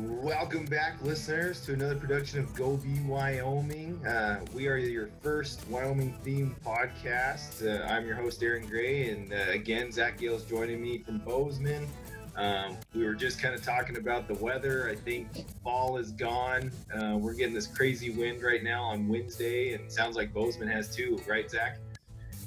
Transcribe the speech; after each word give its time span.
Welcome 0.00 0.64
back, 0.66 1.02
listeners, 1.02 1.60
to 1.62 1.72
another 1.72 1.96
production 1.96 2.38
of 2.38 2.54
Go 2.54 2.76
Be 2.76 3.00
Wyoming. 3.00 4.06
Uh, 4.06 4.44
we 4.54 4.68
are 4.68 4.76
your 4.76 5.08
first 5.20 5.66
Wyoming 5.68 6.14
themed 6.24 6.54
podcast. 6.60 7.66
Uh, 7.66 7.84
I'm 7.84 8.06
your 8.06 8.14
host, 8.14 8.40
Aaron 8.40 8.64
Gray, 8.64 9.10
and 9.10 9.32
uh, 9.32 9.50
again, 9.50 9.90
Zach 9.90 10.18
Gale's 10.18 10.44
joining 10.44 10.80
me 10.80 10.98
from 10.98 11.18
Bozeman. 11.18 11.88
Um, 12.36 12.76
we 12.94 13.04
were 13.04 13.14
just 13.14 13.42
kind 13.42 13.56
of 13.56 13.64
talking 13.64 13.96
about 13.96 14.28
the 14.28 14.34
weather. 14.34 14.88
I 14.88 14.94
think 14.94 15.26
fall 15.64 15.96
is 15.96 16.12
gone. 16.12 16.70
Uh, 16.94 17.16
we're 17.16 17.34
getting 17.34 17.54
this 17.54 17.66
crazy 17.66 18.10
wind 18.10 18.40
right 18.44 18.62
now 18.62 18.84
on 18.84 19.08
Wednesday, 19.08 19.74
and 19.74 19.90
sounds 19.90 20.14
like 20.14 20.32
Bozeman 20.32 20.68
has 20.68 20.94
too, 20.94 21.20
right, 21.26 21.50
Zach? 21.50 21.76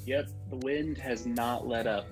Yep, 0.05 0.29
the 0.51 0.57
wind 0.57 0.97
has 0.97 1.25
not 1.25 1.65
let 1.65 1.87
up. 1.87 2.07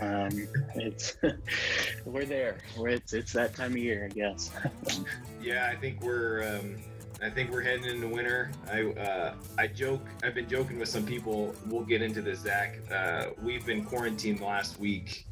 Um, 0.00 0.48
it's 0.74 1.16
we're 2.04 2.24
there. 2.24 2.58
We're, 2.76 2.88
it's 2.88 3.12
it's 3.12 3.32
that 3.32 3.54
time 3.54 3.70
of 3.70 3.78
year, 3.78 4.10
I 4.10 4.14
guess. 4.14 4.50
yeah, 5.42 5.70
I 5.70 5.76
think 5.76 6.02
we're 6.02 6.42
um, 6.56 6.76
I 7.22 7.30
think 7.30 7.52
we're 7.52 7.62
heading 7.62 7.84
into 7.84 8.08
winter. 8.08 8.50
I 8.70 8.82
uh, 8.82 9.34
I 9.56 9.68
joke. 9.68 10.04
I've 10.24 10.34
been 10.34 10.48
joking 10.48 10.78
with 10.78 10.88
some 10.88 11.06
people. 11.06 11.54
We'll 11.68 11.84
get 11.84 12.02
into 12.02 12.20
this, 12.20 12.40
Zach. 12.40 12.78
Uh, 12.92 13.26
we've 13.40 13.64
been 13.64 13.84
quarantined 13.84 14.40
last 14.40 14.78
week 14.80 15.26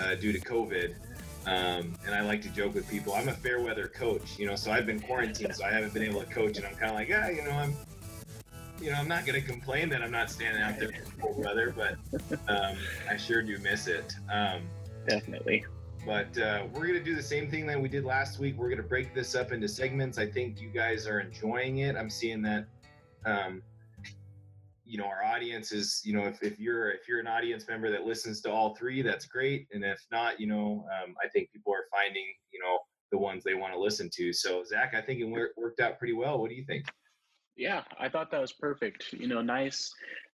uh, 0.00 0.16
due 0.16 0.32
to 0.32 0.40
COVID. 0.40 0.94
Um, 1.46 1.94
and 2.04 2.14
I 2.14 2.20
like 2.20 2.42
to 2.42 2.50
joke 2.50 2.74
with 2.74 2.88
people. 2.90 3.14
I'm 3.14 3.28
a 3.28 3.32
fair 3.32 3.60
weather 3.60 3.88
coach, 3.88 4.38
you 4.38 4.46
know, 4.46 4.56
so 4.56 4.70
I've 4.70 4.84
been 4.84 5.00
quarantined, 5.00 5.56
so 5.56 5.64
I 5.64 5.70
haven't 5.72 5.94
been 5.94 6.02
able 6.02 6.20
to 6.20 6.26
coach, 6.26 6.58
and 6.58 6.66
I'm 6.66 6.74
kind 6.74 6.90
of 6.90 6.96
like, 6.96 7.08
yeah, 7.08 7.30
you 7.30 7.42
know, 7.42 7.52
I'm 7.52 7.74
you 8.80 8.90
know, 8.90 8.96
I'm 8.96 9.08
not 9.08 9.26
going 9.26 9.40
to 9.40 9.46
complain 9.46 9.88
that 9.90 10.02
I'm 10.02 10.10
not 10.10 10.30
standing 10.30 10.62
out 10.62 10.78
there 10.78 10.90
in 10.90 11.02
cold 11.20 11.38
weather, 11.38 11.74
but 11.76 11.96
um, 12.48 12.76
I 13.08 13.16
sure 13.16 13.42
do 13.42 13.58
miss 13.58 13.86
it. 13.86 14.14
Um, 14.32 14.62
Definitely. 15.06 15.64
But 16.06 16.36
uh, 16.38 16.66
we're 16.72 16.86
going 16.86 16.98
to 16.98 17.04
do 17.04 17.14
the 17.14 17.22
same 17.22 17.50
thing 17.50 17.66
that 17.66 17.80
we 17.80 17.88
did 17.88 18.04
last 18.04 18.38
week. 18.38 18.56
We're 18.56 18.68
going 18.68 18.82
to 18.82 18.88
break 18.88 19.14
this 19.14 19.34
up 19.34 19.52
into 19.52 19.68
segments. 19.68 20.16
I 20.16 20.26
think 20.26 20.60
you 20.60 20.70
guys 20.70 21.06
are 21.06 21.20
enjoying 21.20 21.78
it. 21.78 21.94
I'm 21.94 22.08
seeing 22.08 22.40
that, 22.42 22.66
um, 23.26 23.62
you 24.86 24.96
know, 24.96 25.04
our 25.04 25.22
audience 25.22 25.72
is, 25.72 26.00
you 26.02 26.14
know, 26.14 26.24
if, 26.26 26.42
if 26.42 26.58
you're 26.58 26.90
if 26.90 27.06
you're 27.06 27.20
an 27.20 27.26
audience 27.26 27.68
member 27.68 27.90
that 27.90 28.06
listens 28.06 28.40
to 28.42 28.50
all 28.50 28.74
three, 28.74 29.02
that's 29.02 29.26
great. 29.26 29.68
And 29.72 29.84
if 29.84 30.00
not, 30.10 30.40
you 30.40 30.46
know, 30.46 30.86
um, 30.90 31.14
I 31.22 31.28
think 31.28 31.52
people 31.52 31.72
are 31.72 31.84
finding, 31.92 32.24
you 32.50 32.60
know, 32.60 32.78
the 33.12 33.18
ones 33.18 33.44
they 33.44 33.54
want 33.54 33.74
to 33.74 33.78
listen 33.78 34.08
to. 34.14 34.32
So 34.32 34.64
Zach, 34.64 34.94
I 34.94 35.02
think 35.02 35.20
it 35.20 35.52
worked 35.56 35.80
out 35.80 35.98
pretty 35.98 36.14
well. 36.14 36.38
What 36.38 36.48
do 36.48 36.56
you 36.56 36.64
think? 36.64 36.86
Yeah, 37.56 37.82
I 37.98 38.08
thought 38.08 38.30
that 38.30 38.40
was 38.40 38.52
perfect. 38.52 39.12
You 39.12 39.28
know, 39.28 39.42
nice. 39.42 39.92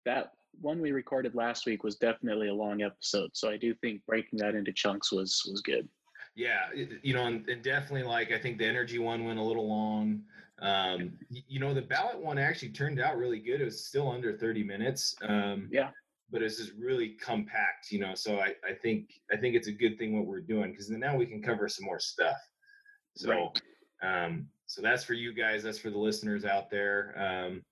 That 0.04 0.32
one 0.60 0.80
we 0.80 0.92
recorded 0.92 1.34
last 1.34 1.66
week 1.66 1.84
was 1.84 1.96
definitely 1.96 2.48
a 2.48 2.54
long 2.54 2.82
episode, 2.82 3.30
so 3.32 3.48
I 3.50 3.56
do 3.56 3.74
think 3.74 4.04
breaking 4.06 4.38
that 4.40 4.54
into 4.54 4.72
chunks 4.72 5.12
was 5.12 5.42
was 5.50 5.60
good. 5.60 5.88
Yeah, 6.34 6.66
you 6.74 7.14
know, 7.14 7.26
and, 7.26 7.46
and 7.48 7.62
definitely 7.62 8.04
like 8.04 8.32
I 8.32 8.38
think 8.38 8.58
the 8.58 8.66
energy 8.66 8.98
one 8.98 9.24
went 9.24 9.38
a 9.38 9.42
little 9.42 9.68
long. 9.68 10.22
Um, 10.60 11.12
you 11.28 11.58
know, 11.60 11.74
the 11.74 11.82
ballot 11.82 12.20
one 12.20 12.38
actually 12.38 12.70
turned 12.70 13.00
out 13.00 13.16
really 13.16 13.40
good. 13.40 13.60
It 13.60 13.64
was 13.64 13.84
still 13.84 14.10
under 14.10 14.36
30 14.36 14.62
minutes. 14.62 15.14
Um, 15.26 15.68
yeah, 15.70 15.90
but 16.30 16.42
it's 16.42 16.58
just 16.58 16.72
really 16.78 17.10
compact. 17.20 17.90
You 17.90 18.00
know, 18.00 18.14
so 18.14 18.38
I 18.38 18.54
I 18.68 18.74
think 18.82 19.10
I 19.30 19.36
think 19.36 19.54
it's 19.54 19.68
a 19.68 19.72
good 19.72 19.98
thing 19.98 20.16
what 20.16 20.26
we're 20.26 20.40
doing 20.40 20.70
because 20.70 20.90
now 20.90 21.16
we 21.16 21.26
can 21.26 21.42
cover 21.42 21.68
some 21.68 21.84
more 21.84 22.00
stuff. 22.00 22.36
So. 23.16 23.30
Right. 23.30 23.60
Um, 24.02 24.48
so 24.72 24.80
that's 24.80 25.04
for 25.04 25.12
you 25.12 25.34
guys. 25.34 25.62
That's 25.62 25.78
for 25.78 25.90
the 25.90 25.98
listeners 25.98 26.46
out 26.46 26.70
there. 26.70 27.14
Um, 27.18 27.62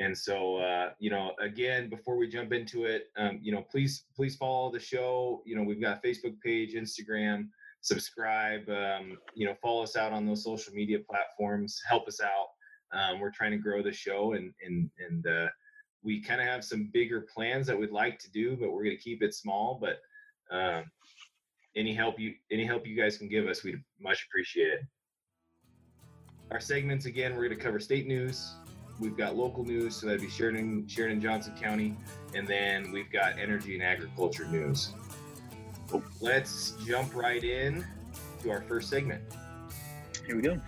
and 0.00 0.18
so, 0.18 0.56
uh, 0.56 0.90
you 0.98 1.08
know, 1.08 1.30
again, 1.40 1.88
before 1.88 2.16
we 2.16 2.26
jump 2.26 2.52
into 2.52 2.84
it, 2.84 3.04
um, 3.16 3.38
you 3.40 3.52
know, 3.52 3.62
please, 3.70 4.06
please 4.16 4.34
follow 4.34 4.72
the 4.72 4.80
show. 4.80 5.40
You 5.46 5.54
know, 5.54 5.62
we've 5.62 5.80
got 5.80 6.02
Facebook 6.02 6.34
page, 6.44 6.74
Instagram, 6.74 7.46
subscribe, 7.80 8.68
um, 8.68 9.16
you 9.36 9.46
know, 9.46 9.54
follow 9.62 9.84
us 9.84 9.94
out 9.94 10.12
on 10.12 10.26
those 10.26 10.42
social 10.42 10.74
media 10.74 10.98
platforms, 11.08 11.80
help 11.88 12.08
us 12.08 12.20
out. 12.20 12.48
Um, 12.92 13.20
we're 13.20 13.30
trying 13.30 13.52
to 13.52 13.58
grow 13.58 13.80
the 13.80 13.92
show 13.92 14.32
and, 14.32 14.52
and, 14.66 14.90
and, 14.98 15.26
uh, 15.28 15.46
we 16.02 16.20
kind 16.20 16.40
of 16.40 16.48
have 16.48 16.64
some 16.64 16.90
bigger 16.92 17.24
plans 17.32 17.68
that 17.68 17.78
we'd 17.78 17.92
like 17.92 18.18
to 18.18 18.30
do, 18.32 18.56
but 18.56 18.72
we're 18.72 18.82
going 18.82 18.96
to 18.96 19.02
keep 19.02 19.22
it 19.22 19.32
small, 19.32 19.78
but, 19.80 20.00
um, 20.50 20.90
any 21.76 21.94
help 21.94 22.18
you, 22.18 22.34
any 22.50 22.64
help 22.64 22.84
you 22.84 22.96
guys 22.96 23.16
can 23.16 23.28
give 23.28 23.46
us, 23.46 23.62
we'd 23.62 23.80
much 24.00 24.26
appreciate 24.28 24.72
it. 24.72 24.80
Our 26.50 26.60
segments 26.60 27.06
again, 27.06 27.34
we're 27.34 27.46
going 27.46 27.58
to 27.58 27.62
cover 27.64 27.80
state 27.80 28.06
news. 28.06 28.54
We've 29.00 29.16
got 29.16 29.36
local 29.36 29.64
news, 29.64 29.96
so 29.96 30.06
that'd 30.06 30.20
be 30.20 30.30
Sheridan, 30.30 30.88
Sheridan 30.88 31.20
Johnson 31.20 31.54
County, 31.60 31.96
and 32.34 32.46
then 32.46 32.92
we've 32.92 33.10
got 33.12 33.38
energy 33.38 33.74
and 33.74 33.82
agriculture 33.82 34.46
news. 34.46 34.92
Let's 36.20 36.72
jump 36.86 37.14
right 37.14 37.42
in 37.42 37.84
to 38.42 38.50
our 38.50 38.62
first 38.62 38.88
segment. 38.88 39.22
Here 40.26 40.36
we 40.36 40.42
go. 40.42 40.60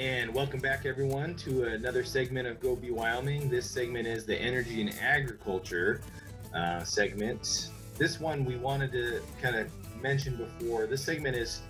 And 0.00 0.34
welcome 0.34 0.60
back, 0.60 0.86
everyone, 0.86 1.34
to 1.34 1.64
another 1.64 2.04
segment 2.04 2.48
of 2.48 2.58
Go 2.58 2.74
Be 2.74 2.90
Wyoming. 2.90 3.50
This 3.50 3.70
segment 3.70 4.06
is 4.06 4.24
the 4.24 4.34
energy 4.34 4.80
and 4.80 4.94
agriculture 4.98 6.00
uh, 6.54 6.82
segment. 6.84 7.68
This 7.98 8.18
one 8.18 8.46
we 8.46 8.56
wanted 8.56 8.92
to 8.92 9.20
kind 9.42 9.56
of 9.56 9.70
mention 10.00 10.38
before. 10.38 10.86
This 10.86 11.04
segment 11.04 11.36
is 11.36 11.60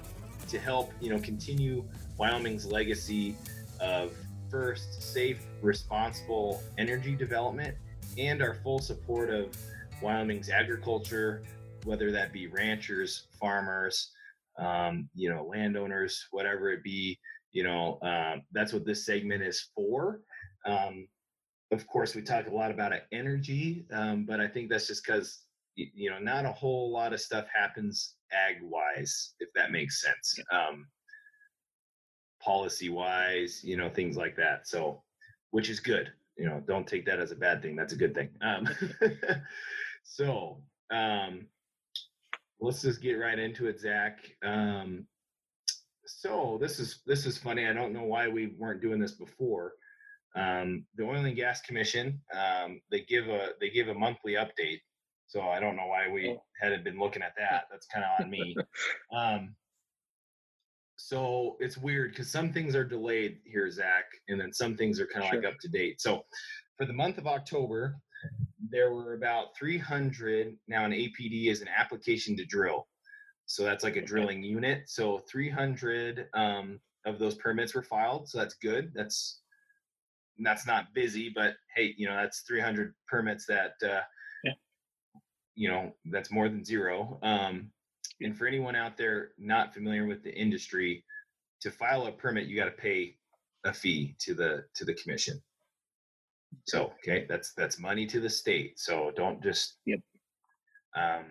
to 0.46 0.60
help, 0.60 0.92
you 1.00 1.10
know, 1.10 1.18
continue 1.18 1.82
Wyoming's 2.18 2.66
legacy 2.66 3.34
of 3.80 4.12
first, 4.48 5.12
safe, 5.12 5.44
responsible 5.60 6.62
energy 6.78 7.16
development 7.16 7.74
and 8.16 8.42
our 8.42 8.54
full 8.54 8.78
support 8.78 9.30
of 9.30 9.56
Wyoming's 10.00 10.50
agriculture, 10.50 11.42
whether 11.82 12.12
that 12.12 12.32
be 12.32 12.46
ranchers, 12.46 13.26
farmers, 13.40 14.12
um, 14.56 15.08
you 15.16 15.28
know, 15.28 15.42
landowners, 15.50 16.28
whatever 16.30 16.70
it 16.70 16.84
be 16.84 17.18
you 17.52 17.62
know 17.62 17.98
um, 18.02 18.42
that's 18.52 18.72
what 18.72 18.84
this 18.84 19.04
segment 19.04 19.42
is 19.42 19.68
for. 19.74 20.20
Um, 20.66 21.06
of 21.72 21.86
course 21.86 22.14
we 22.14 22.22
talk 22.22 22.46
a 22.46 22.54
lot 22.54 22.70
about 22.70 22.92
energy 23.12 23.86
um, 23.92 24.24
but 24.24 24.40
i 24.40 24.48
think 24.48 24.68
that's 24.68 24.86
just 24.86 25.04
because 25.04 25.44
you 25.76 26.10
know 26.10 26.18
not 26.18 26.44
a 26.44 26.52
whole 26.52 26.92
lot 26.92 27.12
of 27.12 27.20
stuff 27.20 27.46
happens 27.54 28.14
ag 28.32 28.56
wise 28.62 29.34
if 29.40 29.48
that 29.54 29.70
makes 29.70 30.02
sense 30.02 30.38
um, 30.52 30.86
policy 32.42 32.88
wise 32.88 33.60
you 33.62 33.76
know 33.76 33.88
things 33.88 34.16
like 34.16 34.36
that 34.36 34.66
so 34.66 35.02
which 35.50 35.68
is 35.70 35.80
good 35.80 36.10
you 36.36 36.46
know 36.46 36.62
don't 36.66 36.86
take 36.86 37.06
that 37.06 37.20
as 37.20 37.30
a 37.30 37.36
bad 37.36 37.62
thing 37.62 37.76
that's 37.76 37.92
a 37.92 37.96
good 37.96 38.14
thing 38.14 38.28
um, 38.42 38.68
so 40.02 40.60
um, 40.90 41.46
let's 42.60 42.82
just 42.82 43.00
get 43.00 43.14
right 43.14 43.38
into 43.38 43.68
it 43.68 43.78
zach 43.80 44.18
um, 44.42 45.06
so 46.18 46.58
this 46.60 46.78
is 46.78 47.00
this 47.06 47.26
is 47.26 47.38
funny. 47.38 47.66
I 47.66 47.72
don't 47.72 47.92
know 47.92 48.04
why 48.04 48.28
we 48.28 48.54
weren't 48.58 48.82
doing 48.82 49.00
this 49.00 49.12
before. 49.12 49.72
Um, 50.36 50.84
the 50.96 51.04
Oil 51.04 51.24
and 51.24 51.36
Gas 51.36 51.60
Commission 51.60 52.20
um, 52.34 52.80
they 52.90 53.00
give 53.00 53.28
a 53.28 53.50
they 53.60 53.70
give 53.70 53.88
a 53.88 53.94
monthly 53.94 54.34
update. 54.34 54.80
So 55.26 55.42
I 55.42 55.60
don't 55.60 55.76
know 55.76 55.86
why 55.86 56.08
we 56.08 56.30
oh. 56.30 56.42
hadn't 56.60 56.84
been 56.84 56.98
looking 56.98 57.22
at 57.22 57.34
that. 57.38 57.64
That's 57.70 57.86
kind 57.86 58.04
of 58.04 58.24
on 58.24 58.30
me. 58.30 58.56
Um, 59.16 59.54
so 60.96 61.56
it's 61.60 61.78
weird 61.78 62.10
because 62.12 62.30
some 62.30 62.52
things 62.52 62.76
are 62.76 62.84
delayed 62.84 63.38
here, 63.44 63.70
Zach, 63.70 64.04
and 64.28 64.40
then 64.40 64.52
some 64.52 64.76
things 64.76 65.00
are 65.00 65.06
kind 65.06 65.24
of 65.24 65.30
sure. 65.30 65.40
like 65.40 65.52
up 65.52 65.58
to 65.60 65.68
date. 65.68 66.00
So 66.00 66.24
for 66.76 66.84
the 66.84 66.92
month 66.92 67.18
of 67.18 67.26
October, 67.26 67.96
there 68.70 68.92
were 68.92 69.14
about 69.14 69.56
300. 69.56 70.56
Now 70.68 70.84
an 70.84 70.92
APD 70.92 71.50
is 71.50 71.62
an 71.62 71.68
application 71.74 72.36
to 72.36 72.44
drill. 72.44 72.86
So 73.50 73.64
that's 73.64 73.82
like 73.82 73.96
a 73.96 74.00
drilling 74.00 74.44
unit. 74.44 74.84
So 74.86 75.18
300 75.28 76.28
um, 76.34 76.78
of 77.04 77.18
those 77.18 77.34
permits 77.34 77.74
were 77.74 77.82
filed. 77.82 78.28
So 78.28 78.38
that's 78.38 78.54
good. 78.54 78.92
That's 78.94 79.40
that's 80.38 80.68
not 80.68 80.94
busy, 80.94 81.32
but 81.34 81.54
hey, 81.74 81.92
you 81.98 82.06
know 82.06 82.14
that's 82.14 82.42
300 82.42 82.94
permits 83.08 83.46
that 83.46 83.72
uh, 83.82 84.02
yeah. 84.44 84.52
you 85.56 85.68
know 85.68 85.92
that's 86.12 86.30
more 86.30 86.48
than 86.48 86.64
zero. 86.64 87.18
Um, 87.24 87.72
and 88.20 88.38
for 88.38 88.46
anyone 88.46 88.76
out 88.76 88.96
there 88.96 89.30
not 89.36 89.74
familiar 89.74 90.06
with 90.06 90.22
the 90.22 90.32
industry, 90.32 91.04
to 91.62 91.72
file 91.72 92.06
a 92.06 92.12
permit, 92.12 92.46
you 92.46 92.54
got 92.54 92.66
to 92.66 92.70
pay 92.70 93.16
a 93.64 93.74
fee 93.74 94.14
to 94.20 94.32
the 94.32 94.64
to 94.76 94.84
the 94.84 94.94
commission. 94.94 95.42
So 96.68 96.92
okay, 97.02 97.26
that's 97.28 97.52
that's 97.54 97.80
money 97.80 98.06
to 98.06 98.20
the 98.20 98.30
state. 98.30 98.78
So 98.78 99.10
don't 99.16 99.42
just 99.42 99.78
yep. 99.86 99.98
Um, 100.96 101.24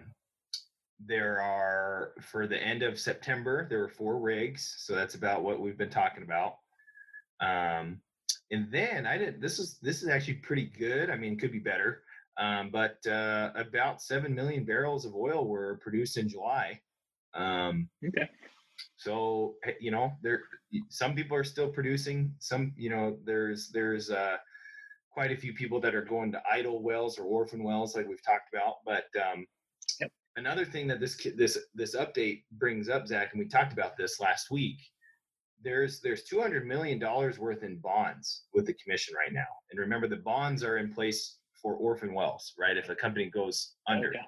there 1.05 1.41
are 1.41 2.11
for 2.21 2.45
the 2.45 2.61
end 2.61 2.83
of 2.83 2.99
September 2.99 3.65
there 3.69 3.79
were 3.79 3.89
four 3.89 4.19
rigs, 4.19 4.75
so 4.79 4.93
that's 4.93 5.15
about 5.15 5.43
what 5.43 5.59
we've 5.59 5.77
been 5.77 5.89
talking 5.89 6.23
about. 6.23 6.55
Um, 7.39 8.01
and 8.51 8.69
then 8.71 9.05
I 9.05 9.17
didn't. 9.17 9.39
This 9.41 9.59
is 9.59 9.79
this 9.81 10.03
is 10.03 10.09
actually 10.09 10.35
pretty 10.35 10.65
good. 10.65 11.09
I 11.09 11.15
mean, 11.15 11.37
could 11.37 11.51
be 11.51 11.59
better, 11.59 12.03
um, 12.37 12.69
but 12.71 13.05
uh, 13.07 13.51
about 13.55 14.01
seven 14.01 14.35
million 14.35 14.65
barrels 14.65 15.05
of 15.05 15.15
oil 15.15 15.47
were 15.47 15.77
produced 15.81 16.17
in 16.17 16.27
July. 16.27 16.79
Um, 17.33 17.89
Okay. 18.05 18.29
so 18.97 19.55
you 19.79 19.91
know, 19.91 20.11
there 20.21 20.41
some 20.89 21.15
people 21.15 21.37
are 21.37 21.43
still 21.45 21.69
producing. 21.69 22.33
Some 22.39 22.73
you 22.75 22.89
know, 22.89 23.17
there's 23.23 23.69
there's 23.69 24.09
uh, 24.11 24.37
quite 25.11 25.31
a 25.31 25.37
few 25.37 25.53
people 25.53 25.79
that 25.79 25.95
are 25.95 26.03
going 26.03 26.31
to 26.33 26.41
idle 26.51 26.81
wells 26.83 27.17
or 27.17 27.23
orphan 27.23 27.63
wells, 27.63 27.95
like 27.95 28.07
we've 28.07 28.23
talked 28.23 28.53
about. 28.53 28.77
But 28.85 29.05
um. 29.15 29.45
Another 30.39 30.65
thing 30.65 30.87
that 30.87 30.99
this 30.99 31.15
this 31.35 31.57
this 31.75 31.95
update 31.95 32.43
brings 32.53 32.89
up, 32.89 33.07
Zach, 33.07 33.29
and 33.33 33.39
we 33.39 33.47
talked 33.47 33.73
about 33.73 33.97
this 33.97 34.19
last 34.19 34.49
week. 34.49 34.79
There's 35.61 35.99
there's 36.01 36.23
200 36.23 36.65
million 36.65 36.97
dollars 36.97 37.37
worth 37.37 37.63
in 37.63 37.77
bonds 37.79 38.45
with 38.53 38.65
the 38.65 38.73
commission 38.73 39.13
right 39.15 39.33
now, 39.33 39.47
and 39.69 39.79
remember 39.79 40.07
the 40.07 40.15
bonds 40.17 40.63
are 40.63 40.77
in 40.77 40.93
place 40.93 41.37
for 41.61 41.75
orphan 41.75 42.13
wells, 42.13 42.53
right? 42.57 42.77
If 42.77 42.89
a 42.89 42.95
company 42.95 43.29
goes 43.29 43.75
oh, 43.89 43.93
under, 43.93 44.09
Okay. 44.09 44.19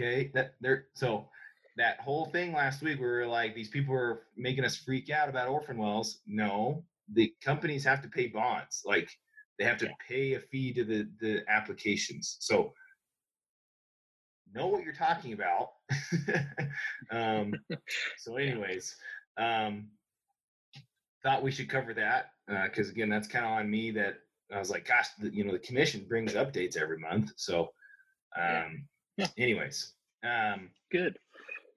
Okay, 0.00 0.30
that 0.34 0.54
there. 0.60 0.86
So 0.94 1.28
that 1.76 2.00
whole 2.00 2.24
thing 2.26 2.52
last 2.52 2.82
week, 2.82 2.98
we 2.98 3.06
were 3.06 3.26
like, 3.26 3.54
these 3.54 3.68
people 3.68 3.94
are 3.94 4.22
making 4.36 4.64
us 4.64 4.76
freak 4.76 5.10
out 5.10 5.28
about 5.28 5.48
orphan 5.48 5.76
wells. 5.76 6.20
No, 6.26 6.84
the 7.12 7.34
companies 7.42 7.84
have 7.84 8.00
to 8.02 8.08
pay 8.08 8.28
bonds. 8.28 8.82
Like 8.86 9.10
they 9.58 9.64
have 9.66 9.76
to 9.78 9.86
Yeah. 9.86 9.92
pay 10.08 10.32
a 10.34 10.40
fee 10.40 10.72
to 10.72 10.84
the 10.84 11.08
the 11.20 11.44
applications. 11.48 12.38
So 12.40 12.72
know 14.54 14.68
what 14.68 14.84
you're 14.84 14.92
talking 14.92 15.32
about. 15.32 15.70
um, 17.10 17.62
so, 18.18 18.36
anyways, 18.36 18.96
um, 19.36 19.90
thought 21.22 21.42
we 21.42 21.50
should 21.50 21.68
cover 21.68 21.94
that 21.94 22.32
because 22.64 22.90
again, 22.90 23.08
that's 23.08 23.28
kind 23.28 23.44
of 23.44 23.52
on 23.52 23.70
me. 23.70 23.90
That 23.92 24.20
I 24.52 24.58
was 24.58 24.70
like, 24.70 24.86
gosh, 24.86 25.08
the, 25.20 25.32
you 25.34 25.44
know, 25.44 25.52
the 25.52 25.58
commission 25.58 26.06
brings 26.08 26.34
updates 26.34 26.76
every 26.76 26.98
month. 26.98 27.32
So, 27.36 27.72
um, 28.36 28.88
Yeah. 29.16 29.28
anyways, 29.36 29.94
um, 30.24 30.70
Good. 30.90 31.18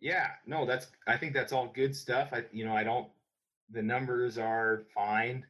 yeah, 0.02 0.32
no, 0.46 0.66
that's 0.66 0.88
I 1.08 1.18
think 1.18 1.34
that's 1.34 1.54
all 1.54 1.68
good 1.68 1.96
stuff. 1.96 2.30
I 2.34 2.46
you 2.52 2.66
know 2.66 2.76
I 2.76 2.84
don't 2.84 3.10
the 3.72 3.82
numbers 3.82 4.38
are 4.38 4.84
fine. 4.94 5.46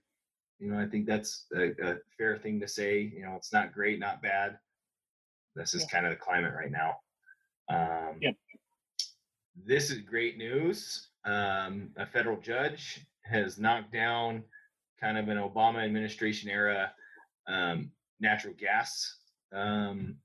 You 0.59 0.71
know 0.71 0.79
I 0.79 0.87
think 0.87 1.05
that's 1.05 1.47
a, 1.55 1.71
a 1.83 1.97
fair 2.17 2.37
thing 2.37 2.59
to 2.61 2.67
say. 2.67 3.01
You 3.01 3.23
know 3.25 3.35
it's 3.35 3.53
not 3.53 3.73
great, 3.73 3.99
not 3.99 4.21
bad. 4.21 4.59
This 5.55 5.73
is 5.73 5.83
Yeah. 5.83 5.89
kind 5.91 6.05
of 6.05 6.11
the 6.11 6.17
climate 6.17 6.53
right 6.55 6.71
now. 6.71 6.97
Um, 7.69 8.17
Yep. 8.21 8.35
This 9.65 9.91
is 9.91 9.99
great 9.99 10.37
news. 10.37 11.09
Um, 11.25 11.89
a 11.95 12.05
federal 12.05 12.37
judge 12.37 13.01
has 13.23 13.59
knocked 13.59 13.93
down 13.93 14.43
kind 14.99 15.17
of 15.17 15.29
an 15.29 15.37
Obama 15.37 15.83
administration 15.83 16.49
era 16.49 16.91
um, 17.47 17.91
natural 18.19 18.53
gas 18.53 19.17
um, 19.53 20.15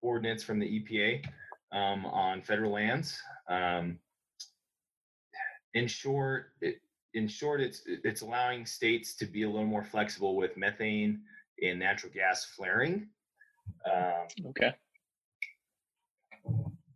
ordinance 0.00 0.42
from 0.42 0.58
the 0.58 0.66
EPA 0.66 1.24
um, 1.72 2.04
on 2.06 2.42
federal 2.42 2.72
lands. 2.72 3.20
Um, 3.48 3.98
in 5.74 5.86
short, 5.86 6.52
it, 6.60 6.80
in 7.14 7.28
short, 7.28 7.60
it's 7.60 7.82
it's 7.86 8.22
allowing 8.22 8.66
states 8.66 9.14
to 9.16 9.26
be 9.26 9.42
a 9.42 9.48
little 9.48 9.66
more 9.66 9.84
flexible 9.84 10.36
with 10.36 10.56
methane 10.56 11.20
and 11.62 11.78
natural 11.78 12.12
gas 12.12 12.44
flaring. 12.44 13.08
Um, 13.90 14.26
Okay. 14.48 14.74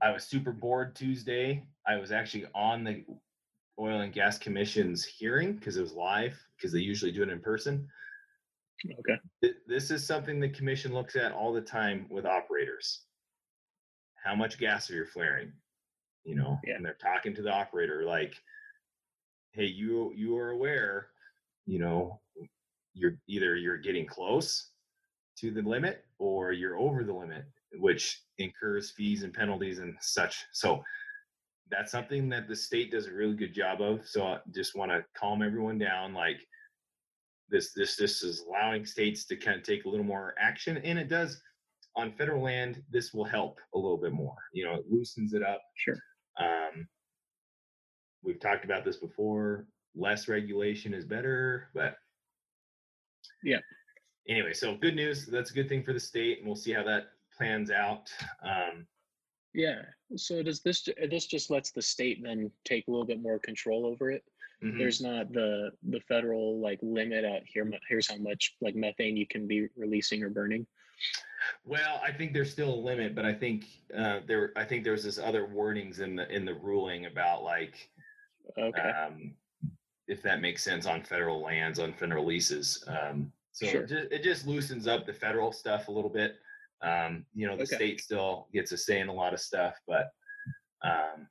I 0.02 0.10
was 0.12 0.24
super 0.24 0.52
bored 0.52 0.94
Tuesday. 0.94 1.66
I 1.86 1.96
was 1.96 2.12
actually 2.12 2.46
on 2.54 2.84
the 2.84 3.04
Oil 3.78 4.00
and 4.00 4.12
Gas 4.12 4.38
Commission's 4.38 5.04
hearing 5.04 5.54
because 5.54 5.76
it 5.76 5.82
was 5.82 5.92
live 5.92 6.36
because 6.56 6.72
they 6.72 6.78
usually 6.80 7.12
do 7.12 7.22
it 7.22 7.28
in 7.28 7.40
person. 7.40 7.88
Okay. 8.84 9.18
Th- 9.42 9.56
This 9.66 9.90
is 9.90 10.06
something 10.06 10.38
the 10.38 10.48
commission 10.50 10.92
looks 10.92 11.16
at 11.16 11.32
all 11.32 11.52
the 11.52 11.60
time 11.60 12.06
with 12.10 12.26
operators. 12.26 13.04
How 14.22 14.34
much 14.34 14.58
gas 14.58 14.90
are 14.90 14.94
you 14.94 15.06
flaring? 15.06 15.52
You 16.24 16.34
know, 16.34 16.58
Yeah. 16.64 16.74
and 16.74 16.84
they're 16.84 16.94
talking 16.94 17.34
to 17.34 17.42
the 17.42 17.52
operator 17.52 18.04
like, 18.04 18.34
"Hey, 19.52 19.66
you 19.66 20.12
you 20.14 20.36
are 20.36 20.50
aware, 20.50 21.10
you 21.66 21.78
know, 21.78 22.20
you're 22.94 23.18
either 23.28 23.56
you're 23.56 23.78
getting 23.78 24.06
close 24.06 24.72
to 25.36 25.50
the 25.50 25.62
limit 25.62 26.04
or 26.18 26.52
you're 26.52 26.76
over 26.78 27.04
the 27.04 27.12
limit, 27.12 27.44
which 27.74 28.25
fees 28.96 29.22
and 29.22 29.32
penalties 29.32 29.78
and 29.78 29.96
such." 30.00 30.44
So 30.52 30.82
that's 31.70 31.90
something 31.90 32.28
that 32.28 32.48
the 32.48 32.56
state 32.56 32.90
does 32.90 33.06
a 33.06 33.12
really 33.12 33.34
good 33.34 33.54
job 33.54 33.80
of. 33.80 34.06
So 34.06 34.24
I 34.24 34.38
just 34.54 34.76
want 34.76 34.90
to 34.92 35.04
calm 35.16 35.42
everyone 35.42 35.78
down. 35.78 36.14
Like 36.14 36.38
this, 37.48 37.72
this, 37.74 37.96
this 37.96 38.22
is 38.22 38.40
allowing 38.48 38.86
states 38.86 39.24
to 39.26 39.36
kind 39.36 39.58
of 39.58 39.62
take 39.64 39.84
a 39.84 39.88
little 39.88 40.04
more 40.04 40.34
action, 40.38 40.78
and 40.78 40.98
it 40.98 41.08
does 41.08 41.40
on 41.96 42.12
federal 42.12 42.42
land. 42.42 42.82
This 42.90 43.12
will 43.14 43.24
help 43.24 43.58
a 43.74 43.78
little 43.78 43.98
bit 43.98 44.12
more. 44.12 44.36
You 44.52 44.64
know, 44.64 44.74
it 44.74 44.84
loosens 44.90 45.32
it 45.34 45.42
up. 45.42 45.60
Sure. 45.76 45.98
Um, 46.38 46.86
we've 48.22 48.40
talked 48.40 48.64
about 48.64 48.84
this 48.84 48.98
before. 48.98 49.66
Less 49.94 50.28
regulation 50.28 50.92
is 50.94 51.04
better, 51.04 51.68
but 51.74 51.96
Yeah. 53.42 53.58
Anyway, 54.28 54.52
so 54.52 54.76
good 54.76 54.96
news. 54.96 55.26
That's 55.26 55.50
a 55.50 55.54
good 55.54 55.68
thing 55.68 55.82
for 55.82 55.92
the 55.92 56.00
state, 56.00 56.38
and 56.38 56.46
we'll 56.46 56.56
see 56.56 56.72
how 56.72 56.82
that 56.84 57.04
plans 57.36 57.70
out. 57.70 58.10
Um, 58.42 58.86
Yeah. 59.54 59.82
So 60.16 60.42
does 60.42 60.60
this 60.62 60.88
this 61.10 61.26
just 61.26 61.50
lets 61.50 61.70
the 61.72 61.82
state 61.82 62.22
then 62.22 62.50
take 62.64 62.86
a 62.88 62.90
little 62.90 63.06
bit 63.06 63.20
more 63.22 63.38
control 63.38 63.86
over 63.86 64.10
it? 64.10 64.24
mhm. 64.62 64.78
There's 64.78 65.00
not 65.00 65.32
the 65.32 65.70
the 65.90 66.00
federal 66.00 66.60
like 66.60 66.78
limit 66.82 67.24
at 67.24 67.42
here. 67.46 67.70
Here's 67.88 68.10
how 68.10 68.16
much 68.18 68.56
like 68.60 68.74
methane 68.74 69.16
you 69.16 69.26
can 69.26 69.46
be 69.46 69.68
releasing 69.76 70.22
or 70.22 70.30
burning. 70.30 70.66
Well, 71.64 72.00
I 72.02 72.10
think 72.12 72.32
there's 72.32 72.50
still 72.50 72.72
a 72.72 72.82
limit, 72.90 73.14
but 73.14 73.24
I 73.24 73.32
think 73.32 73.66
uh, 73.96 74.20
there. 74.26 74.52
I 74.56 74.64
think 74.64 74.84
there's 74.84 75.04
this 75.04 75.18
other 75.18 75.46
wordings 75.46 76.00
in 76.00 76.16
the 76.16 76.28
in 76.34 76.44
the 76.44 76.54
ruling 76.54 77.06
about 77.06 77.42
like 77.44 77.90
Okay. 78.58 78.80
um, 78.80 79.34
if 80.08 80.22
that 80.22 80.40
makes 80.40 80.62
sense 80.62 80.86
on 80.86 81.02
federal 81.02 81.40
lands 81.40 81.78
on 81.78 81.92
federal 81.92 82.24
leases. 82.24 82.84
Um, 82.86 83.32
so 83.52 83.66
Sure. 83.66 83.82
it, 83.82 83.88
just, 83.88 84.12
it 84.12 84.22
just 84.22 84.46
loosens 84.46 84.86
up 84.86 85.04
the 85.06 85.12
federal 85.12 85.50
stuff 85.52 85.88
a 85.88 85.90
little 85.92 86.10
bit. 86.10 86.36
Um, 86.82 87.24
you 87.34 87.46
know, 87.46 87.56
the 87.56 87.62
Okay. 87.62 87.76
state 87.76 88.00
still 88.00 88.48
gets 88.52 88.72
a 88.72 88.76
say 88.76 89.00
in 89.00 89.08
a 89.08 89.12
lot 89.12 89.32
of 89.32 89.40
stuff, 89.40 89.74
but 89.86 90.10
um, 90.84 91.28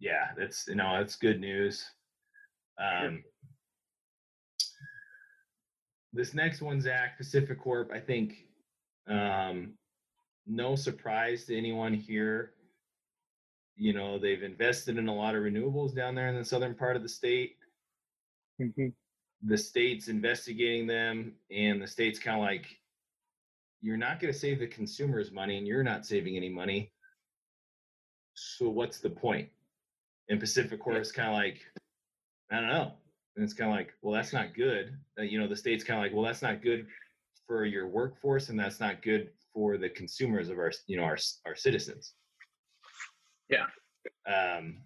yeah, 0.00 0.32
that's 0.36 0.66
you 0.66 0.74
know 0.74 0.98
that's 0.98 1.16
good 1.16 1.40
news. 1.40 1.84
Um, 2.78 3.24
This 6.12 6.34
next 6.34 6.60
one, 6.60 6.80
Zach, 6.80 7.20
PacifiCorp. 7.20 7.92
I 7.92 8.00
think 8.00 8.48
um, 9.06 9.78
no 10.44 10.74
surprise 10.74 11.44
to 11.44 11.56
anyone 11.56 11.94
here. 11.94 12.54
You 13.76 13.92
know, 13.92 14.18
they've 14.18 14.42
invested 14.42 14.98
in 14.98 15.06
a 15.06 15.14
lot 15.14 15.36
of 15.36 15.44
renewables 15.44 15.94
down 15.94 16.16
there 16.16 16.26
in 16.28 16.34
the 16.34 16.44
southern 16.44 16.74
part 16.74 16.96
of 16.96 17.02
the 17.02 17.08
state. 17.08 17.56
Mhm. 18.60 18.92
The 19.42 19.56
state's 19.56 20.08
investigating 20.08 20.88
them, 20.88 21.38
and 21.50 21.80
the 21.80 21.86
state's 21.86 22.18
kind 22.18 22.36
of 22.36 22.42
like, 22.42 22.79
you're 23.80 23.96
not 23.96 24.20
going 24.20 24.32
to 24.32 24.38
save 24.38 24.58
the 24.58 24.66
consumers 24.66 25.32
money, 25.32 25.58
and 25.58 25.66
you're 25.66 25.82
not 25.82 26.06
saving 26.06 26.36
any 26.36 26.48
money. 26.48 26.92
So 28.34 28.68
what's 28.68 29.00
the 29.00 29.10
point? 29.10 29.48
And 30.28 30.40
PacifiCorp 30.40 31.00
is 31.00 31.12
kind 31.12 31.28
of 31.28 31.34
like, 31.34 31.60
I 32.50 32.60
don't 32.60 32.68
know. 32.68 32.92
And 33.36 33.44
it's 33.44 33.54
kind 33.54 33.70
of 33.70 33.76
like, 33.76 33.94
well, 34.02 34.14
that's 34.14 34.32
not 34.32 34.54
good. 34.54 34.96
Uh, 35.18 35.22
you 35.22 35.38
know, 35.38 35.48
the 35.48 35.56
state's 35.56 35.84
kind 35.84 35.98
of 35.98 36.04
like, 36.04 36.14
well, 36.14 36.24
that's 36.24 36.42
not 36.42 36.62
good 36.62 36.86
for 37.46 37.64
your 37.64 37.88
workforce, 37.88 38.48
and 38.48 38.58
that's 38.58 38.80
not 38.80 39.02
good 39.02 39.30
for 39.52 39.76
the 39.76 39.88
consumers 39.88 40.48
of 40.48 40.58
our, 40.58 40.70
you 40.86 40.96
know, 40.96 41.04
our 41.04 41.18
our 41.46 41.56
citizens. 41.56 42.14
Yeah. 43.48 43.66
Um, 44.26 44.78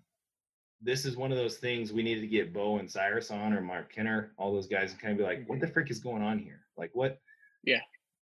this 0.81 1.05
is 1.05 1.17
one 1.17 1.33
of 1.33 1.39
those 1.39 1.57
things 1.57 1.93
we 1.93 2.03
needed 2.03 2.21
to 2.23 2.27
get 2.27 2.53
Bo 2.53 2.79
and 2.79 2.91
Cyrus 2.91 3.31
on, 3.31 3.53
or 3.53 3.61
Mark 3.61 3.95
Kinner, 3.95 4.31
all 4.39 4.53
those 4.53 4.67
guys, 4.67 4.93
and 4.93 5.01
kind 5.01 5.13
of 5.13 5.19
be 5.19 5.25
like, 5.25 5.49
what 5.49 5.61
the 5.61 5.69
frick 5.69 5.91
is 5.91 5.99
going 5.99 6.23
on 6.23 6.39
here? 6.39 6.61
Like, 6.77 6.91
what? 6.95 7.19
Yeah. 7.65 7.81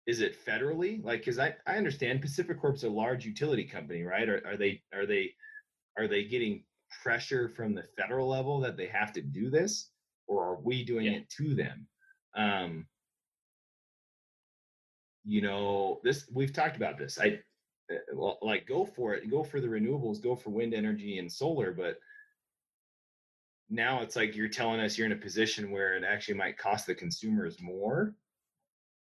Is 0.09 0.23
it 0.23 0.43
federally? 0.47 1.05
Like, 1.05 1.21
because 1.21 1.38
I 1.38 1.55
I 1.67 1.77
understand 1.77 2.23
PacifiCorp's 2.23 2.83
a 2.83 2.88
large 2.88 3.27
utility 3.27 3.65
company, 3.65 4.05
right? 4.05 4.27
Are 4.27 4.43
are 4.47 4.57
they 4.57 4.83
are 4.95 5.05
they 5.05 5.35
are 5.99 6.09
they 6.09 6.25
getting 6.25 6.65
pressure 7.03 7.50
from 7.50 7.75
the 7.75 7.83
federal 7.83 8.27
level 8.27 8.59
that 8.61 8.79
they 8.79 8.87
have 8.87 9.12
to 9.12 9.21
do 9.21 9.50
this, 9.50 9.91
or 10.27 10.43
are 10.45 10.61
we 10.62 10.83
doing 10.83 11.07
Yeah. 11.07 11.19
it 11.19 11.29
to 11.37 11.55
them? 11.55 11.87
Um, 12.35 12.88
you 15.25 15.43
know, 15.43 16.00
this 16.03 16.27
we've 16.33 16.55
talked 16.55 16.77
about 16.77 16.97
this. 16.97 17.19
I 17.21 17.41
uh, 17.93 18.33
like 18.41 18.67
go 18.67 18.87
for 18.87 19.12
it, 19.15 19.29
go 19.31 19.43
for 19.45 19.61
the 19.61 19.69
renewables, 19.69 20.23
go 20.23 20.35
for 20.35 20.49
wind 20.49 20.73
energy 20.73 21.19
and 21.19 21.31
solar, 21.31 21.73
but 21.73 21.99
now 23.69 24.00
it's 24.00 24.17
like 24.17 24.35
you're 24.35 24.49
telling 24.49 24.81
us 24.81 24.97
you're 24.97 25.07
in 25.07 25.12
a 25.12 25.17
position 25.17 25.71
where 25.71 25.97
it 25.97 26.05
actually 26.05 26.38
might 26.38 26.57
cost 26.57 26.87
the 26.87 26.95
consumers 26.95 27.61
more 27.61 28.15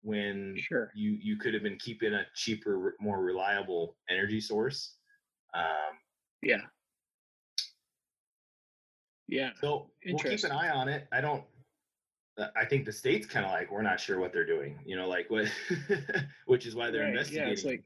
when 0.03 0.57
Sure. 0.59 0.91
you 0.95 1.13
you 1.21 1.37
could 1.37 1.53
have 1.55 1.63
been 1.63 1.77
keeping 1.79 2.15
a 2.15 2.25
cheaper, 2.35 2.97
more 3.01 3.21
reliable 3.23 3.97
energy 4.09 4.41
source. 4.41 4.97
Um, 5.55 5.99
Yeah. 6.43 6.63
Yeah. 9.29 9.51
So 9.61 9.91
we'll 10.05 10.19
keep 10.19 10.43
an 10.45 10.53
eye 10.53 10.71
on 10.71 10.89
it. 10.89 11.07
I 11.13 11.21
don't. 11.21 11.45
uh, 12.39 12.49
I 12.57 12.65
think 12.65 12.85
the 12.87 12.93
state's 12.93 13.27
kind 13.27 13.45
of 13.45 13.53
like 13.53 13.71
we're 13.71 13.83
not 13.83 14.01
sure 14.01 14.19
what 14.19 14.33
they're 14.33 14.47
doing. 14.47 14.81
You 14.85 14.97
know, 14.97 15.09
like 15.09 15.31
what, 15.31 15.47
which 16.47 16.67
is 16.67 16.75
why 16.75 16.91
they're 16.91 17.03
Right, 17.03 17.11
investigating. 17.11 17.47
Yeah, 17.49 17.53
it's 17.53 17.65
like 17.65 17.85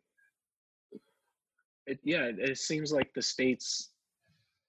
it, 1.87 1.99
yeah, 2.03 2.25
it, 2.25 2.39
it 2.39 2.59
seems 2.59 2.93
like 2.93 3.13
the 3.13 3.21
states, 3.21 3.91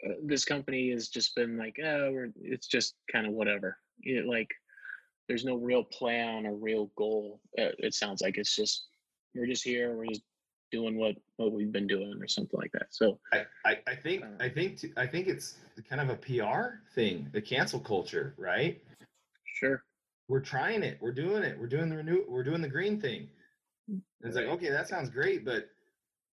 uh, 0.05 0.15
this 0.23 0.43
company 0.43 0.91
has 0.91 1.07
just 1.07 1.33
been 1.35 1.57
like, 1.57 1.77
oh, 1.81 2.11
we're, 2.11 2.29
it's 2.41 2.67
just 2.67 2.95
kind 3.09 3.25
of 3.25 3.31
whatever. 3.31 3.77
It, 4.01 4.25
like, 4.25 4.49
there's 5.27 5.45
no 5.45 5.55
real 5.55 5.83
plan 5.83 6.45
or 6.45 6.55
real 6.55 6.91
goal. 6.97 7.39
Uh, 7.57 7.71
it 7.79 7.93
sounds 7.93 8.21
like 8.21 8.37
it's 8.37 8.55
just 8.55 8.87
we're 9.33 9.47
just 9.47 9.63
here, 9.63 9.95
we're 9.95 10.05
just 10.07 10.21
doing 10.71 10.97
what 10.97 11.15
what 11.37 11.51
we've 11.51 11.71
been 11.71 11.87
doing 11.87 12.17
or 12.21 12.27
something 12.27 12.59
like 12.59 12.71
that. 12.73 12.87
So 12.91 13.19
I, 13.31 13.45
I, 13.65 13.77
I 13.87 13.95
think 13.95 14.23
Uh, 14.23 14.27
I 14.39 14.49
think 14.49 14.79
t- 14.79 14.93
I 14.97 15.07
think 15.07 15.27
it's 15.27 15.57
kind 15.89 16.01
of 16.01 16.09
a 16.09 16.15
PR 16.15 16.79
thing, 16.93 17.29
the 17.33 17.41
cancel 17.41 17.79
culture, 17.79 18.33
right? 18.37 18.81
sure, 19.45 19.83
We're 20.27 20.41
trying 20.41 20.83
it, 20.83 20.97
we're 21.01 21.13
doing 21.13 21.43
it, 21.43 21.57
we're 21.59 21.67
doing 21.67 21.89
the 21.89 21.97
renew, 21.97 22.25
we're 22.27 22.43
doing 22.43 22.61
the 22.61 22.69
green 22.69 22.99
thing. 22.99 23.29
And 23.87 24.01
it's 24.23 24.35
like, 24.35 24.47
okay, 24.47 24.69
that 24.69 24.87
sounds 24.89 25.09
great, 25.09 25.45
but 25.45 25.69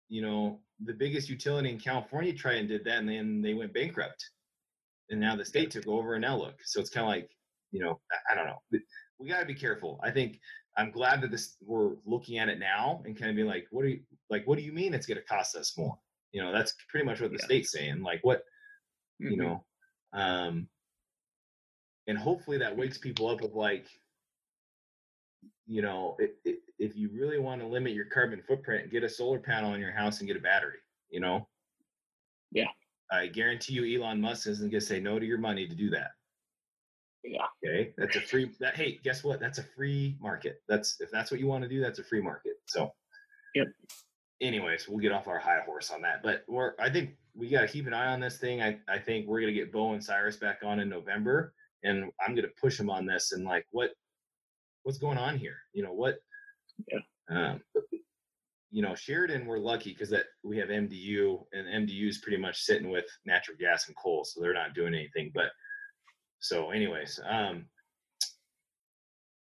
you 0.09 0.23
know, 0.23 0.59
the 0.85 0.93
biggest 0.95 1.29
utility 1.29 1.71
in 1.71 1.79
California 1.79 2.33
tried 2.33 2.57
and 2.57 2.69
did 2.69 2.85
that, 2.85 2.99
and 2.99 3.09
then 3.09 3.41
they 3.43 3.55
went 3.55 3.73
bankrupt, 3.73 4.29
and 5.11 5.21
now 5.21 5.37
the 5.37 5.45
state 5.45 5.71
took 5.71 5.87
over, 5.87 6.15
and 6.15 6.23
now 6.23 6.37
look. 6.37 6.59
So 6.65 6.81
it's 6.81 6.91
kind 6.91 7.05
of 7.05 7.11
like, 7.11 7.31
you 7.73 7.81
know, 7.81 8.01
I, 8.31 8.35
don't 8.35 8.47
know. 8.47 8.63
We 9.19 9.29
got 9.29 9.41
to 9.41 9.47
be 9.47 9.55
careful. 9.55 9.99
I 10.03 10.11
think 10.11 10.41
I'm 10.77 10.91
glad 10.91 11.21
that 11.23 11.31
this 11.31 11.57
we're 11.61 11.97
looking 12.05 12.39
at 12.39 12.49
it 12.49 12.59
now 12.59 13.03
and 13.05 13.17
kind 13.19 13.31
of 13.31 13.37
being 13.37 13.49
like, 13.49 13.67
what 13.71 13.83
do 13.83 13.89
you 13.89 14.01
like? 14.31 14.47
What 14.47 14.59
do 14.59 14.65
you 14.65 14.73
mean 14.73 14.95
it's 14.95 15.07
going 15.07 15.19
to 15.19 15.25
cost 15.25 15.57
us 15.57 15.77
more? 15.77 15.99
You 16.33 16.43
know, 16.43 16.53
that's 16.53 16.75
pretty 16.89 17.07
much 17.07 17.21
what 17.21 17.31
the 17.31 17.39
Yeah. 17.39 17.45
state's 17.45 17.73
saying. 17.73 18.03
Like, 18.03 18.21
what 18.23 18.45
you 19.19 19.37
Mhm. 19.37 19.39
know 19.39 19.65
um 20.15 20.69
and 22.09 22.19
hopefully 22.19 22.59
that 22.59 22.77
wakes 22.77 22.99
people 22.99 23.29
up 23.29 23.41
of 23.43 23.55
like 23.55 23.87
you 25.67 25.81
know 25.83 26.17
i 26.21 26.29
i 26.47 26.55
if 26.79 26.97
you 26.97 27.09
really 27.11 27.39
want 27.39 27.61
to 27.61 27.67
limit 27.67 27.93
your 27.93 28.07
carbon 28.07 28.43
footprint 28.43 28.91
get 28.91 29.05
a 29.05 29.09
solar 29.09 29.39
panel 29.39 29.71
on 29.73 29.81
your 29.81 29.93
house 29.93 30.19
and 30.19 30.27
get 30.27 30.37
a 30.37 30.41
battery 30.41 30.79
you 31.09 31.21
know 31.21 31.49
Yeah. 32.51 32.69
i 33.13 33.27
guarantee 33.27 33.75
you 33.75 34.01
elon 34.03 34.21
musk 34.21 34.47
isn't 34.49 34.71
going 34.71 34.81
to 34.81 34.87
say 34.87 34.99
no 35.01 35.19
to 35.19 35.25
your 35.27 35.39
money 35.39 35.69
to 35.69 35.75
do 35.75 35.89
that 35.91 36.11
yeah, 37.25 37.47
okay 37.65 37.93
that's 37.97 38.17
a 38.17 38.21
free 38.21 38.51
that 38.61 38.75
hey 38.77 38.99
guess 39.05 39.23
what? 39.25 39.39
That's 39.41 39.59
a 39.59 39.63
free 39.63 40.17
market. 40.21 40.63
That's 40.69 41.01
if 41.01 41.11
that's 41.11 41.31
what 41.31 41.41
you 41.41 41.47
want 41.47 41.63
to 41.63 41.69
do 41.69 41.81
that's 41.81 41.99
a 41.99 42.05
free 42.05 42.21
market 42.23 42.55
so. 42.67 42.93
Yep. 43.55 43.67
anyways 44.41 44.89
we'll 44.89 44.99
get 44.99 45.13
off 45.13 45.29
our 45.29 45.39
high 45.39 45.61
horse 45.67 45.91
on 45.91 46.01
that 46.03 46.23
but 46.23 46.43
we're 46.49 46.73
i 46.79 46.89
think 46.89 47.11
we 47.35 47.49
got 47.49 47.61
to 47.63 47.69
keep 47.69 47.87
an 47.87 47.95
eye 47.95 48.13
on 48.13 48.21
this 48.21 48.39
thing. 48.39 48.63
I 48.63 48.79
i 48.89 48.99
think 48.99 49.27
we're 49.27 49.41
going 49.41 49.53
to 49.55 49.59
get 49.61 49.73
bo 49.73 49.93
and 49.93 50.03
cyrus 50.03 50.37
back 50.37 50.61
on 50.65 50.81
in 50.81 50.89
november 50.89 51.53
and 51.85 52.11
i'm 52.27 52.35
going 52.35 52.47
to 52.49 52.53
push 52.61 52.77
them 52.79 52.89
on 52.91 53.05
this 53.07 53.33
and 53.33 53.45
like 53.45 53.67
what 53.73 53.91
what's 54.85 54.99
going 54.99 55.19
on 55.19 55.37
here? 55.39 55.57
You 55.75 55.83
know 55.85 55.93
what 55.93 56.17
Yeah. 56.91 56.99
um 57.31 57.61
you 58.71 58.81
know 58.83 58.95
sheridan 58.95 59.45
we're 59.47 59.59
lucky 59.59 59.93
because 59.93 60.09
that 60.11 60.25
we 60.43 60.57
have 60.57 60.71
mdu 60.71 61.45
and 61.53 61.89
mdu 61.89 62.09
is 62.09 62.19
pretty 62.19 62.39
much 62.39 62.59
sitting 62.63 62.89
with 62.91 63.05
natural 63.27 63.57
gas 63.61 63.87
and 63.87 63.97
coal 63.97 64.25
so 64.25 64.41
they're 64.41 64.55
not 64.55 64.75
doing 64.75 64.95
anything 64.95 65.31
but 65.35 65.51
so 66.43 66.71
anyways 66.73 67.21
um 67.29 67.65